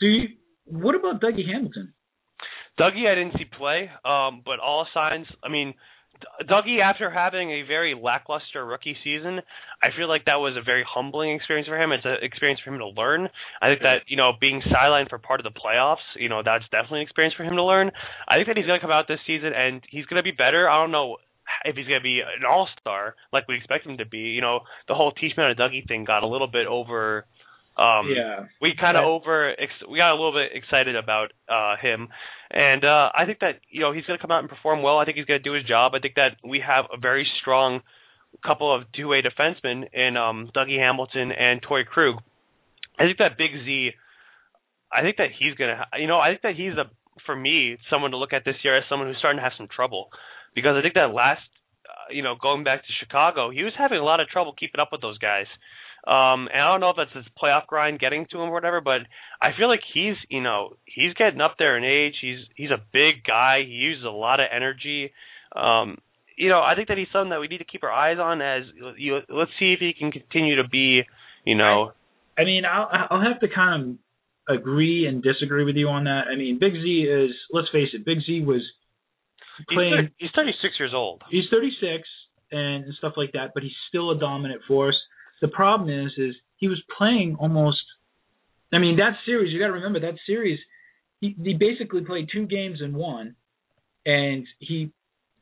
[0.00, 0.28] do you?
[0.66, 1.94] What about Dougie Hamilton?
[2.78, 5.26] Dougie, I didn't see play, um, but all signs.
[5.44, 5.74] I mean,
[6.48, 9.40] Dougie, after having a very lackluster rookie season,
[9.82, 11.92] I feel like that was a very humbling experience for him.
[11.92, 13.28] It's an experience for him to learn.
[13.60, 16.64] I think that you know being sidelined for part of the playoffs, you know, that's
[16.70, 17.90] definitely an experience for him to learn.
[18.28, 20.36] I think that he's going to come out this season and he's going to be
[20.36, 20.68] better.
[20.68, 21.16] I don't know
[21.64, 24.32] if he's going to be an all star like we expect him to be.
[24.32, 27.26] You know, the whole teach me how to Dougie thing got a little bit over.
[27.80, 31.76] Um, yeah, we kind of over ex- we got a little bit excited about uh
[31.80, 32.08] him
[32.50, 34.98] and uh I think that you know he's going to come out and perform well.
[34.98, 35.92] I think he's going to do his job.
[35.94, 37.80] I think that we have a very strong
[38.44, 42.16] couple of two-way defensemen in um Dougie Hamilton and Torrey Krug.
[42.98, 43.92] I think that Big Z
[44.92, 46.84] I think that he's going to you know, I think that he's a
[47.24, 49.68] for me someone to look at this year as someone who's starting to have some
[49.74, 50.08] trouble
[50.54, 51.42] because I think that last
[51.88, 54.80] uh, you know, going back to Chicago, he was having a lot of trouble keeping
[54.80, 55.46] up with those guys.
[56.06, 58.80] Um, and I don't know if that's his playoff grind getting to him or whatever,
[58.80, 59.02] but
[59.42, 62.14] I feel like he's, you know, he's getting up there in age.
[62.20, 63.60] He's he's a big guy.
[63.66, 65.12] He uses a lot of energy.
[65.54, 65.98] Um,
[66.36, 68.40] you know, I think that he's something that we need to keep our eyes on.
[68.40, 68.62] As
[68.96, 71.02] you, let's see if he can continue to be,
[71.44, 71.92] you know,
[72.38, 73.98] I mean, I'll I'll have to kind
[74.48, 76.22] of agree and disagree with you on that.
[76.32, 77.30] I mean, Big Z is.
[77.52, 78.62] Let's face it, Big Z was
[79.68, 80.10] playing.
[80.18, 81.22] he's 36 years old.
[81.30, 82.08] he's 36
[82.52, 84.98] and stuff like that, but he's still a dominant force.
[85.40, 87.78] The problem is, is he was playing almost.
[88.72, 89.52] I mean, that series.
[89.52, 90.58] You got to remember that series.
[91.20, 93.36] He he basically played two games in one,
[94.06, 94.90] and he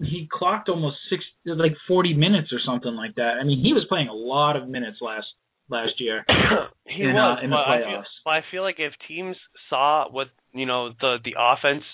[0.01, 3.35] he clocked almost six, like forty minutes or something like that.
[3.41, 5.27] I mean, he was playing a lot of minutes last
[5.69, 6.25] last year.
[6.87, 9.37] he in, was, uh, in the but I feel, I feel like if teams
[9.71, 11.85] saw what you know the the offense,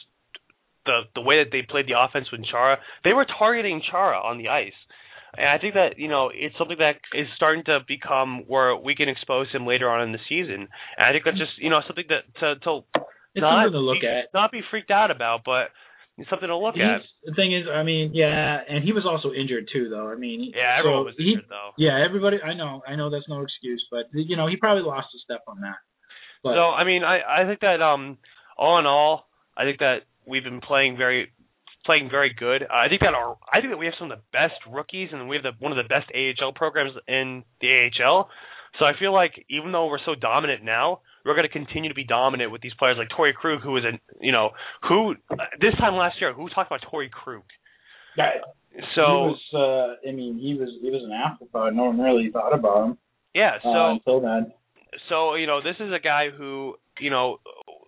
[0.86, 4.38] the the way that they played the offense with Chara, they were targeting Chara on
[4.38, 4.72] the ice.
[5.37, 8.95] And I think that you know it's something that is starting to become where we
[8.95, 10.68] can expose him later on in the season.
[10.97, 12.70] And I think that's just you know something that to to
[13.35, 14.32] It's not something to look be, at.
[14.35, 15.70] not be freaked out about, but
[16.16, 17.03] it's something to look at.
[17.24, 20.09] The thing is, I mean, yeah, and he was also injured too, though.
[20.09, 21.70] I mean, Yeah, everyone so was he- injured though.
[21.76, 22.39] Yeah, everybody.
[22.41, 25.43] I know, I know that's no excuse, but you know, he probably lost a step
[25.49, 25.76] on that.
[26.43, 28.18] But So I mean, I I think that um
[28.57, 29.26] all in all,
[29.57, 31.32] I think that we've been playing very
[31.85, 32.62] playing very good.
[32.62, 35.11] Uh, I think that our I think that we have some of the best rookies
[35.12, 38.28] and we have the one of the best AHL programs in the AHL.
[38.78, 41.95] So I feel like even though we're so dominant now, we're going to continue to
[41.95, 44.51] be dominant with these players like Torrey Krug, who was a you know
[44.89, 45.14] who
[45.61, 47.43] this time last year who talked about Torrey Krug.
[48.16, 48.43] that,
[48.97, 51.74] So he was, uh, I mean, he was he was an afterthought.
[51.74, 52.99] No one really thought about him
[53.35, 54.53] yeah, so uh, until then.
[55.09, 57.39] so you know this is a guy who you know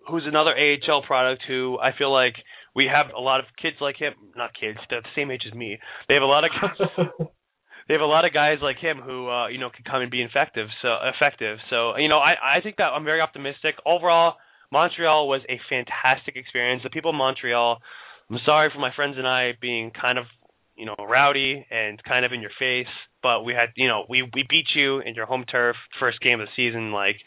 [0.09, 2.35] who's another AHL product who I feel like
[2.77, 5.53] we have a lot of kids like him not kids they're the same age as
[5.53, 5.79] me.
[6.07, 6.51] They have a lot of
[7.89, 10.11] they have a lot of guys like him who uh you know can come and
[10.11, 11.57] be effective so effective.
[11.71, 13.75] So you know I I think that I'm very optimistic.
[13.85, 14.35] Overall
[14.71, 16.83] Montreal was a fantastic experience.
[16.83, 17.79] The people in Montreal
[18.29, 20.25] I'm sorry for my friends and I being kind of
[20.77, 24.21] you know rowdy and kind of in your face but we had you know we
[24.21, 27.17] we beat you in your home turf first game of the season like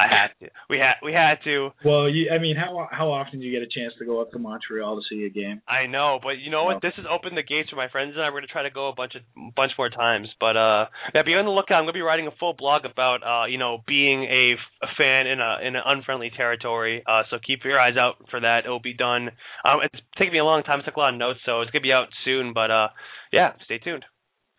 [0.00, 0.50] I had to.
[0.70, 1.70] We had we had to.
[1.84, 4.30] Well, you, I mean, how how often do you get a chance to go up
[4.30, 5.60] to Montreal to see a game?
[5.66, 6.80] I know but you know what?
[6.80, 8.28] This has opened the gates for my friends and I.
[8.28, 9.22] We're gonna try to go a bunch of
[9.56, 11.78] bunch more times but uh yeah be on the lookout.
[11.78, 15.26] I'm gonna be writing a full blog about uh you know being a, a fan
[15.26, 18.66] in a in an unfriendly territory uh so keep your eyes out for that.
[18.66, 19.30] It will be done.
[19.64, 20.78] Um it's taken me a long time.
[20.80, 22.88] I took a lot of notes so it's gonna be out soon but uh
[23.32, 24.04] yeah stay tuned.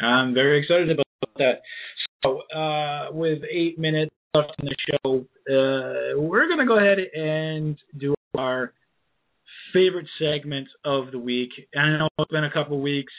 [0.02, 1.06] I'm very excited about
[1.38, 1.62] that.
[2.24, 5.20] So, uh, with eight minutes left in the show,
[5.50, 8.74] uh, we're going to go ahead and do our
[9.74, 11.50] favorite segment of the week.
[11.76, 13.14] I know it's been a couple weeks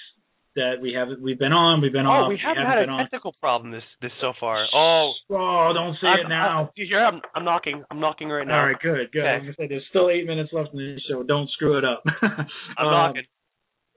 [0.56, 2.28] that we haven't we've been on, we've been oh off.
[2.28, 3.02] we haven't had been a on.
[3.04, 6.72] technical problem this this so far oh Oh, don't say I'm, it now.
[6.76, 9.20] I'm, I'm I'm knocking I'm knocking right now All right, good, good.
[9.24, 9.46] Okay.
[9.48, 11.22] I said, there's still eight minutes left in the show.
[11.22, 12.02] Don't screw it up.
[12.22, 13.22] I'm Um, knocking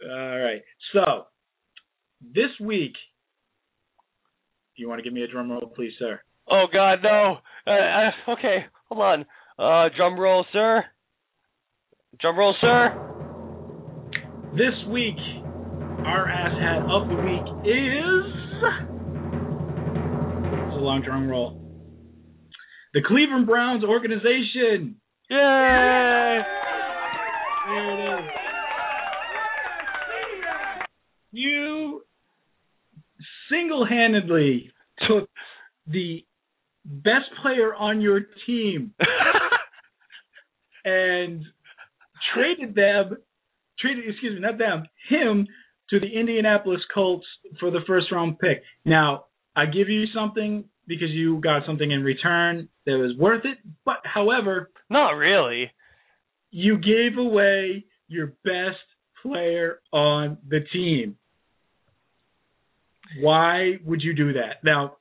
[0.08, 0.62] All right.
[0.94, 1.26] So
[2.22, 2.94] this week,
[4.78, 6.22] do you want to give me a drum roll, please, sir?
[6.50, 7.38] Oh God, no.
[7.66, 9.26] Uh, uh, okay, hold on.
[9.58, 10.84] Uh, drum roll, sir.
[12.20, 12.94] Drum roll, sir.
[14.54, 15.18] This week,
[16.06, 18.26] our ass hat of the week is.
[20.68, 21.60] It's a long drum roll.
[22.94, 24.98] The Cleveland Browns organization.
[25.30, 26.42] Yay!
[27.68, 28.30] There it is.
[31.32, 32.04] You
[33.50, 34.72] single-handedly
[35.08, 35.30] took
[35.88, 36.24] the
[36.86, 38.94] best player on your team
[40.86, 41.44] and
[42.34, 43.18] traded them,
[43.80, 45.48] traded, excuse me, not them, him
[45.90, 47.26] to the Indianapolis Colts
[47.60, 48.64] for the first round pick.
[48.86, 49.26] Now,
[49.56, 53.98] I give you something because you got something in return that was worth it, but
[54.04, 55.72] however, Not really.
[56.52, 58.82] you gave away your best
[59.22, 61.18] player on the team.
[63.22, 64.64] Why would you do that?
[64.64, 64.98] Now,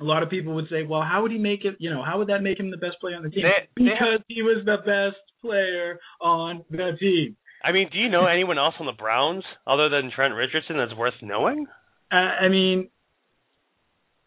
[0.00, 2.18] a lot of people would say, well, how would he make it, you know, how
[2.18, 3.44] would that make him the best player on the team?
[3.44, 7.36] They- they because he was the best player on the team.
[7.64, 10.94] I mean, do you know anyone else on the Browns other than Trent Richardson that's
[10.94, 11.66] worth knowing?
[12.12, 12.88] Uh, I mean,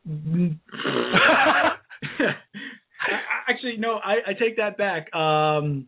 [3.48, 5.14] actually, no, I, I take that back.
[5.16, 5.88] Um,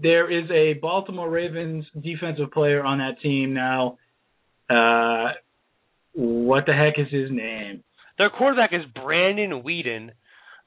[0.00, 3.98] there is a Baltimore Ravens defensive player on that team now.
[4.68, 5.32] Uh,
[6.12, 7.82] what the heck is his name?
[8.18, 10.10] Their quarterback is Brandon Weeden.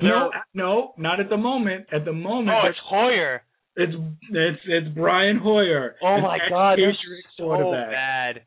[0.02, 1.88] No, no, not at the moment.
[1.92, 3.42] At the moment, Oh, it's Hoyer.
[3.76, 3.94] it's
[4.32, 5.96] it's it's Brian Hoyer.
[6.02, 8.42] Oh my God, they're ex-Patriot so bad.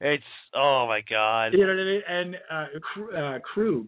[0.00, 0.24] It's
[0.54, 1.52] oh my God.
[1.52, 2.02] You know what I mean?
[2.08, 3.86] And uh, uh, Krug,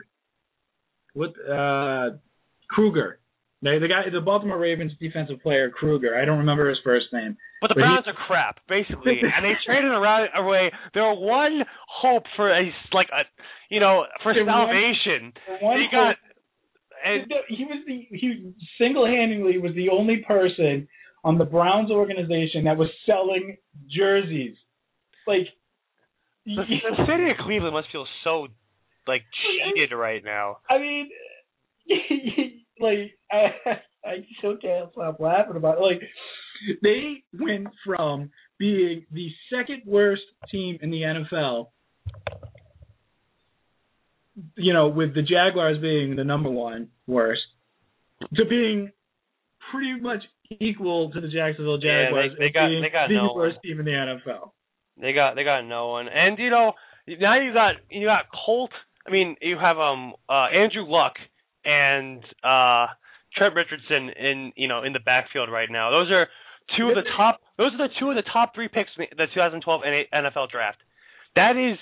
[1.15, 2.17] what uh,
[2.71, 3.21] Kruger,
[3.63, 6.15] the, the guy, the Baltimore Ravens defensive player Kruger.
[6.21, 7.37] I don't remember his first name.
[7.61, 11.63] But the But he- Browns are crap, basically, and they traded around away their one
[11.89, 13.23] hope for a like a
[13.69, 15.33] you know for one- salvation.
[15.61, 16.16] One They got
[17.05, 20.89] and he was the he single-handedly was the only person
[21.25, 23.57] on the Browns organization that was selling
[23.89, 24.57] jerseys.
[25.27, 25.47] Like,
[26.47, 28.49] the, the city of Cleveland must feel so
[29.07, 29.23] like
[29.75, 30.59] cheated right now.
[30.69, 31.11] I mean,
[32.81, 33.53] like I
[34.05, 35.83] I still can't stop laughing about it.
[35.83, 36.01] like
[36.83, 41.66] they went from being the second worst team in the NFL,
[44.57, 47.43] you know, with the Jaguars being the number one worst,
[48.34, 48.91] to being
[49.70, 50.22] pretty much
[50.61, 52.32] equal to the Jacksonville Jaguars.
[52.32, 53.62] Yeah, they, they got they got the no worst one.
[53.62, 54.51] team in the NFL.
[55.01, 56.09] They got they got no one.
[56.09, 56.72] And you know,
[57.07, 58.70] now you got you got Colt.
[59.07, 61.14] I mean, you have um uh Andrew Luck
[61.64, 62.86] and uh
[63.36, 65.91] Trent Richardson in you know in the backfield right now.
[65.91, 66.28] Those are
[66.76, 67.41] two of the top.
[67.57, 69.82] Those are the two of the top three picks in the 2012
[70.12, 70.78] NFL draft.
[71.36, 71.78] That is,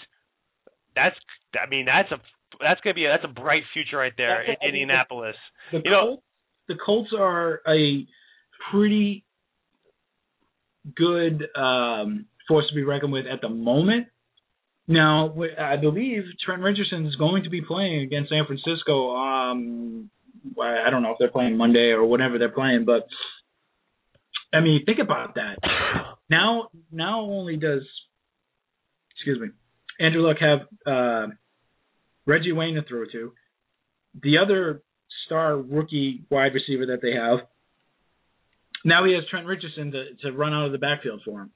[0.94, 1.16] that's.
[1.54, 2.20] I mean, that's a
[2.60, 5.36] that's gonna be a, that's a bright future right there That's in Indianapolis.
[5.72, 6.22] The You know- Colts,
[6.68, 8.06] the Colts are a
[8.70, 9.24] pretty
[10.96, 14.08] good um, force to be reckoned with at the moment.
[14.88, 19.16] Now, I believe Trent Richardson is going to be playing against San Francisco.
[19.16, 20.10] Um,
[20.60, 23.04] I I don't know if they're playing Monday or whatever they're playing, but
[24.52, 25.56] I mean, think about that.
[26.28, 27.82] Now, now only does,
[29.14, 29.50] excuse me,
[30.00, 31.28] Andrew Luck have uh,
[32.26, 33.32] Reggie Wayne to throw to.
[34.22, 34.82] The other
[35.26, 37.46] star rookie wide receiver that they have.
[38.84, 41.50] Now he has Trent Richardson to to run out of the backfield for him.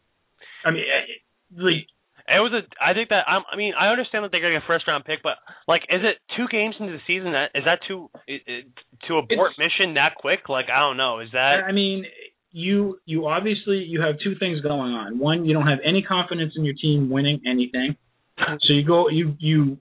[0.65, 1.87] I mean, eh, eh like
[2.29, 2.63] It was a.
[2.83, 3.25] I think that.
[3.27, 6.03] I'm, I mean, I understand that they're getting a first round pick, but like, is
[6.03, 7.33] it two games into the season?
[7.33, 8.67] That is that too it,
[9.09, 10.49] to abort mission that quick?
[10.49, 11.21] Like, I don't know.
[11.21, 12.05] Is that I mean,
[12.53, 15.19] you you obviously you have two things going on.
[15.19, 17.97] One, you don't have any confidence in your team winning anything,
[18.39, 19.79] so you go you you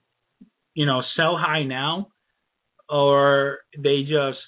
[0.73, 2.07] you know sell high now,
[2.89, 4.39] or they just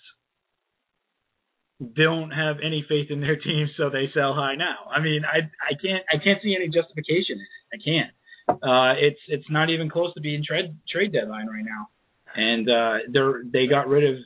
[1.96, 4.90] don't have any faith in their team, so they sell high now.
[4.94, 7.74] I mean, I I can't I can't see any justification in it.
[7.74, 8.12] I can't.
[8.50, 11.90] Uh, it's it's not even close to being trade trade deadline right now,
[12.36, 14.22] and uh, they're they got rid of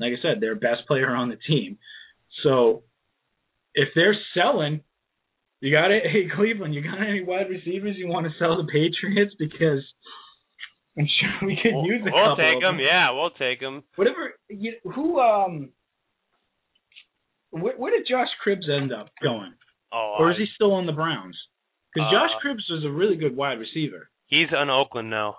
[0.00, 1.78] like I said their best player on the team.
[2.42, 2.82] So
[3.74, 4.82] if they're selling,
[5.60, 6.04] you got it.
[6.12, 9.82] Hey Cleveland, you got any wide receivers you want to sell the Patriots because
[10.98, 12.78] I'm sure we could we'll, use a we'll take of them.
[12.78, 13.82] Yeah, we'll take them.
[13.96, 14.34] Whatever.
[14.48, 15.70] You, who um.
[17.50, 19.52] Where, where did Josh Cribbs end up going,
[19.92, 21.36] Oh, or is he still on the Browns?
[21.94, 24.08] Because Uh, Josh Cribbs was a really good wide receiver.
[24.26, 25.36] he's in Oakland now.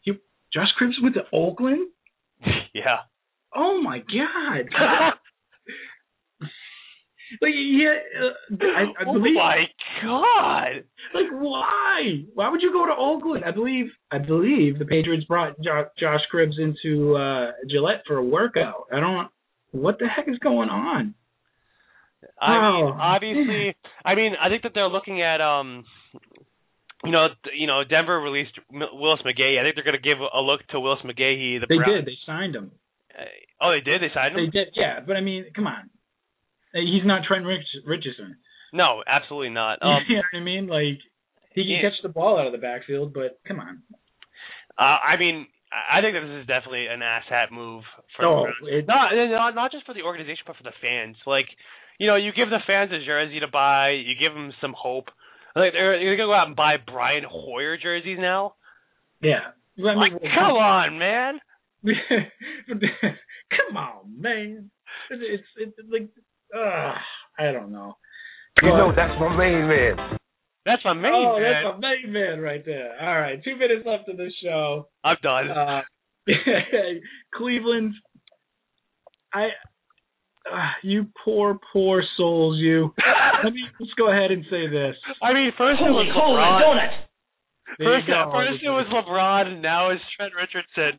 [0.00, 0.12] He
[0.54, 1.88] Josh Cribbs went to Oakland.
[2.74, 3.00] yeah.
[3.54, 4.68] Oh my God!
[7.40, 9.34] like yeah, uh, I, I oh believe.
[9.34, 9.64] my
[10.02, 10.84] god.
[11.14, 12.22] Like why?
[12.34, 13.44] Why would you go to Oakland?
[13.44, 18.24] I believe I believe the Patriots brought jo- Josh Cribbs into uh Gillette for a
[18.24, 18.84] workout.
[18.92, 19.28] I don't.
[19.72, 21.14] What the heck is going on?
[22.40, 23.74] I mean, Oh, obviously,
[24.04, 25.84] I mean, I think that they're looking at um,
[27.04, 29.58] you know, you know, Denver released Willis McGahee.
[29.58, 31.60] I think they're going to give a look to Willis McGahee.
[31.60, 32.04] The They Browns.
[32.04, 32.06] did.
[32.06, 32.72] They signed him.
[33.18, 33.22] Uh,
[33.62, 34.02] oh, they did.
[34.02, 34.44] They signed him.
[34.44, 34.68] They did.
[34.74, 35.88] Yeah, but I mean, come on.
[36.72, 38.36] He's not Trent Rich- Richardson.
[38.72, 39.78] No, absolutely not.
[39.82, 40.66] Um, you know what I mean?
[40.68, 40.98] Like
[41.54, 43.82] he can catch the ball out of the backfield, but come on.
[44.78, 47.82] uh, I mean, I think that this is definitely an asshat move
[48.16, 51.16] for Oh, it, not, not not just for the organization, but for the fans.
[51.26, 51.46] Like,
[51.98, 55.06] you know, you give the fans a jersey to buy, you give them some hope.
[55.56, 58.54] Like, they're, they're gonna go out and buy Brian Hoyer jerseys now.
[59.20, 59.50] yeah.
[59.78, 61.40] I mean, Like, come on, man.
[62.68, 64.70] come on, man.
[65.10, 66.08] It's it's, it's like,
[66.56, 66.94] uh,
[67.38, 67.94] I don't know.
[68.62, 70.18] You know that's my main man.
[70.66, 71.42] That's my main oh, man.
[71.64, 72.92] that's my main man right there.
[73.00, 74.88] All right, two minutes left of this show.
[75.04, 75.48] I'm done.
[75.50, 75.80] Uh,
[77.34, 77.94] Cleveland,
[79.32, 79.44] I,
[80.50, 82.92] uh, you poor, poor souls, you.
[83.44, 84.96] Let me just go ahead and say this.
[85.22, 86.60] I mean, first it was Holy holy LeBron.
[86.60, 86.90] donut!
[87.78, 88.30] There you First, go.
[88.32, 90.98] first it was LeBron, and now it's Trent Richardson.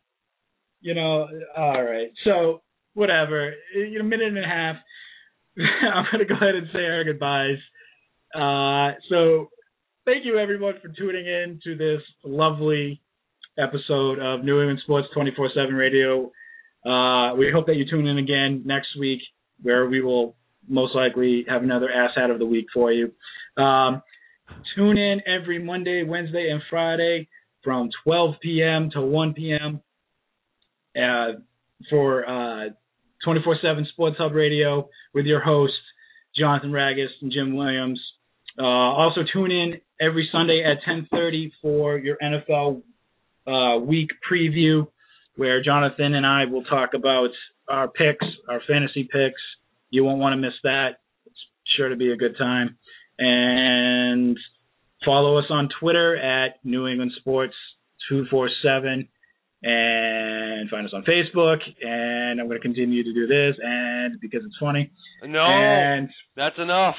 [0.81, 2.09] you know, all right.
[2.23, 2.61] So
[2.93, 3.53] whatever.
[3.75, 4.75] In a minute and a half,
[5.93, 7.57] I'm gonna go ahead and say our goodbyes.
[8.33, 9.49] Uh, so
[10.05, 13.01] thank you everyone for tuning in to this lovely
[13.57, 16.31] episode of New England Sports 24/7 Radio.
[16.85, 19.19] Uh, we hope that you tune in again next week,
[19.61, 20.35] where we will
[20.67, 23.11] most likely have another ass hat of the week for you.
[23.61, 24.01] Um,
[24.75, 27.27] tune in every Monday, Wednesday, and Friday
[27.63, 28.89] from 12 p.m.
[28.93, 29.81] to 1 p.m.
[30.95, 31.39] Uh,
[31.89, 32.27] for
[33.26, 35.76] uh, 24/7 Sports Hub Radio with your hosts
[36.38, 37.99] Jonathan Ragus and Jim Williams.
[38.57, 42.82] Uh, also tune in every Sunday at 10:30 for your NFL
[43.47, 44.88] uh, week preview,
[45.36, 47.30] where Jonathan and I will talk about
[47.67, 49.41] our picks, our fantasy picks.
[49.89, 50.99] You won't want to miss that.
[51.26, 51.36] It's
[51.78, 52.78] sure to be a good time.
[53.17, 54.38] And
[55.05, 57.55] follow us on Twitter at New England Sports
[58.09, 59.07] 247
[59.64, 61.57] and find us on Facebook.
[61.82, 64.91] And I'm going to continue to do this, and because it's funny.
[65.24, 66.95] No, And that's enough.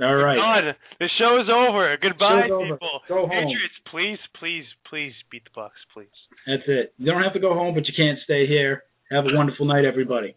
[0.00, 0.74] all right, Done.
[1.00, 1.96] The show is over.
[2.00, 2.64] Goodbye, over.
[2.74, 3.00] people.
[3.08, 3.26] Go.
[3.28, 6.12] Patriots, please, please, please beat the Bucks, please.
[6.46, 6.92] that's it.
[6.98, 8.84] You don't have to go home, but you can't stay here.
[9.10, 10.34] Have a wonderful night, everybody.